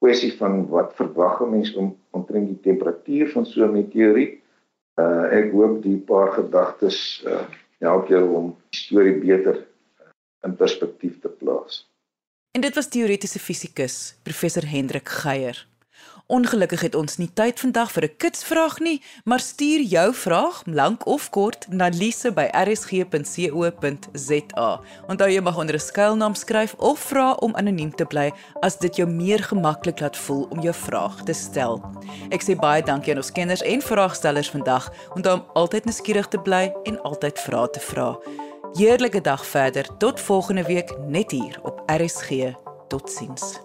kwessie 0.00 0.32
van 0.36 0.66
wat 0.68 0.94
verwag 0.96 1.40
'n 1.40 1.50
mens 1.50 1.74
om 1.74 1.96
omtrent 2.10 2.48
die 2.48 2.60
temperatuur 2.60 3.30
van 3.32 3.46
so 3.46 3.64
'n 3.64 3.72
meteoriet. 3.72 4.38
Uh 5.00 5.24
ek 5.32 5.52
hoop 5.52 5.82
die 5.82 5.96
paar 5.96 6.32
gedagtes 6.32 7.24
uh 7.26 7.44
help 7.80 8.08
jou 8.08 8.24
om 8.36 8.56
die 8.70 8.78
storie 8.78 9.16
beter 9.16 9.56
uh, 9.56 10.10
in 10.44 10.56
perspektief 10.56 11.20
te 11.20 11.28
plaas. 11.28 11.88
En 12.52 12.60
dit 12.60 12.74
was 12.74 12.88
teoretiese 12.88 13.38
fisikus 13.38 14.16
professor 14.22 14.66
Hendrik 14.66 15.08
Geier. 15.08 15.66
Ongelukkig 16.30 16.80
het 16.80 16.94
ons 16.94 17.16
nie 17.18 17.30
tyd 17.34 17.58
vandag 17.58 17.90
vir 17.92 18.04
'n 18.04 18.16
kitsvraag 18.16 18.78
nie, 18.78 19.02
maar 19.24 19.40
stuur 19.40 19.80
jou 19.80 20.14
vraag, 20.14 20.62
lank 20.64 21.06
of 21.06 21.30
kort, 21.30 21.66
na 21.68 21.88
lise@rsg.co.za. 21.88 24.80
Onthou 25.08 25.30
jy 25.30 25.40
mag 25.40 25.58
onder 25.58 25.74
'n 25.74 25.78
skuilnaam 25.78 26.34
skryf 26.34 26.74
of 26.74 26.98
vra 26.98 27.32
om 27.32 27.54
anoniem 27.54 27.94
te 27.94 28.04
bly 28.04 28.32
as 28.60 28.78
dit 28.78 28.96
jou 28.96 29.08
meer 29.08 29.42
gemaklik 29.42 30.00
laat 30.00 30.16
voel 30.16 30.46
om 30.50 30.60
jou 30.60 30.74
vraag 30.74 31.22
te 31.22 31.32
stel. 31.32 31.80
Ek 32.28 32.42
sê 32.42 32.56
baie 32.56 32.82
dankie 32.82 33.12
aan 33.12 33.18
ons 33.18 33.32
kenners 33.32 33.62
en 33.62 33.82
vraagstellers 33.82 34.50
vandag. 34.50 34.92
Onthou 35.14 35.34
om 35.34 35.44
altyd 35.54 35.84
nuuskierig 35.84 36.28
te 36.28 36.38
bly 36.38 36.74
en 36.84 37.02
altyd 37.02 37.38
vrae 37.38 37.70
te 37.70 37.80
vra. 37.80 38.18
Heerlike 38.74 39.20
dag 39.20 39.46
verder. 39.46 39.96
Tot 39.98 40.20
volgende 40.20 40.62
week 40.62 40.98
net 41.08 41.30
hier 41.30 41.58
op 41.62 41.82
RSG. 41.86 42.30
Totsiens. 42.88 43.60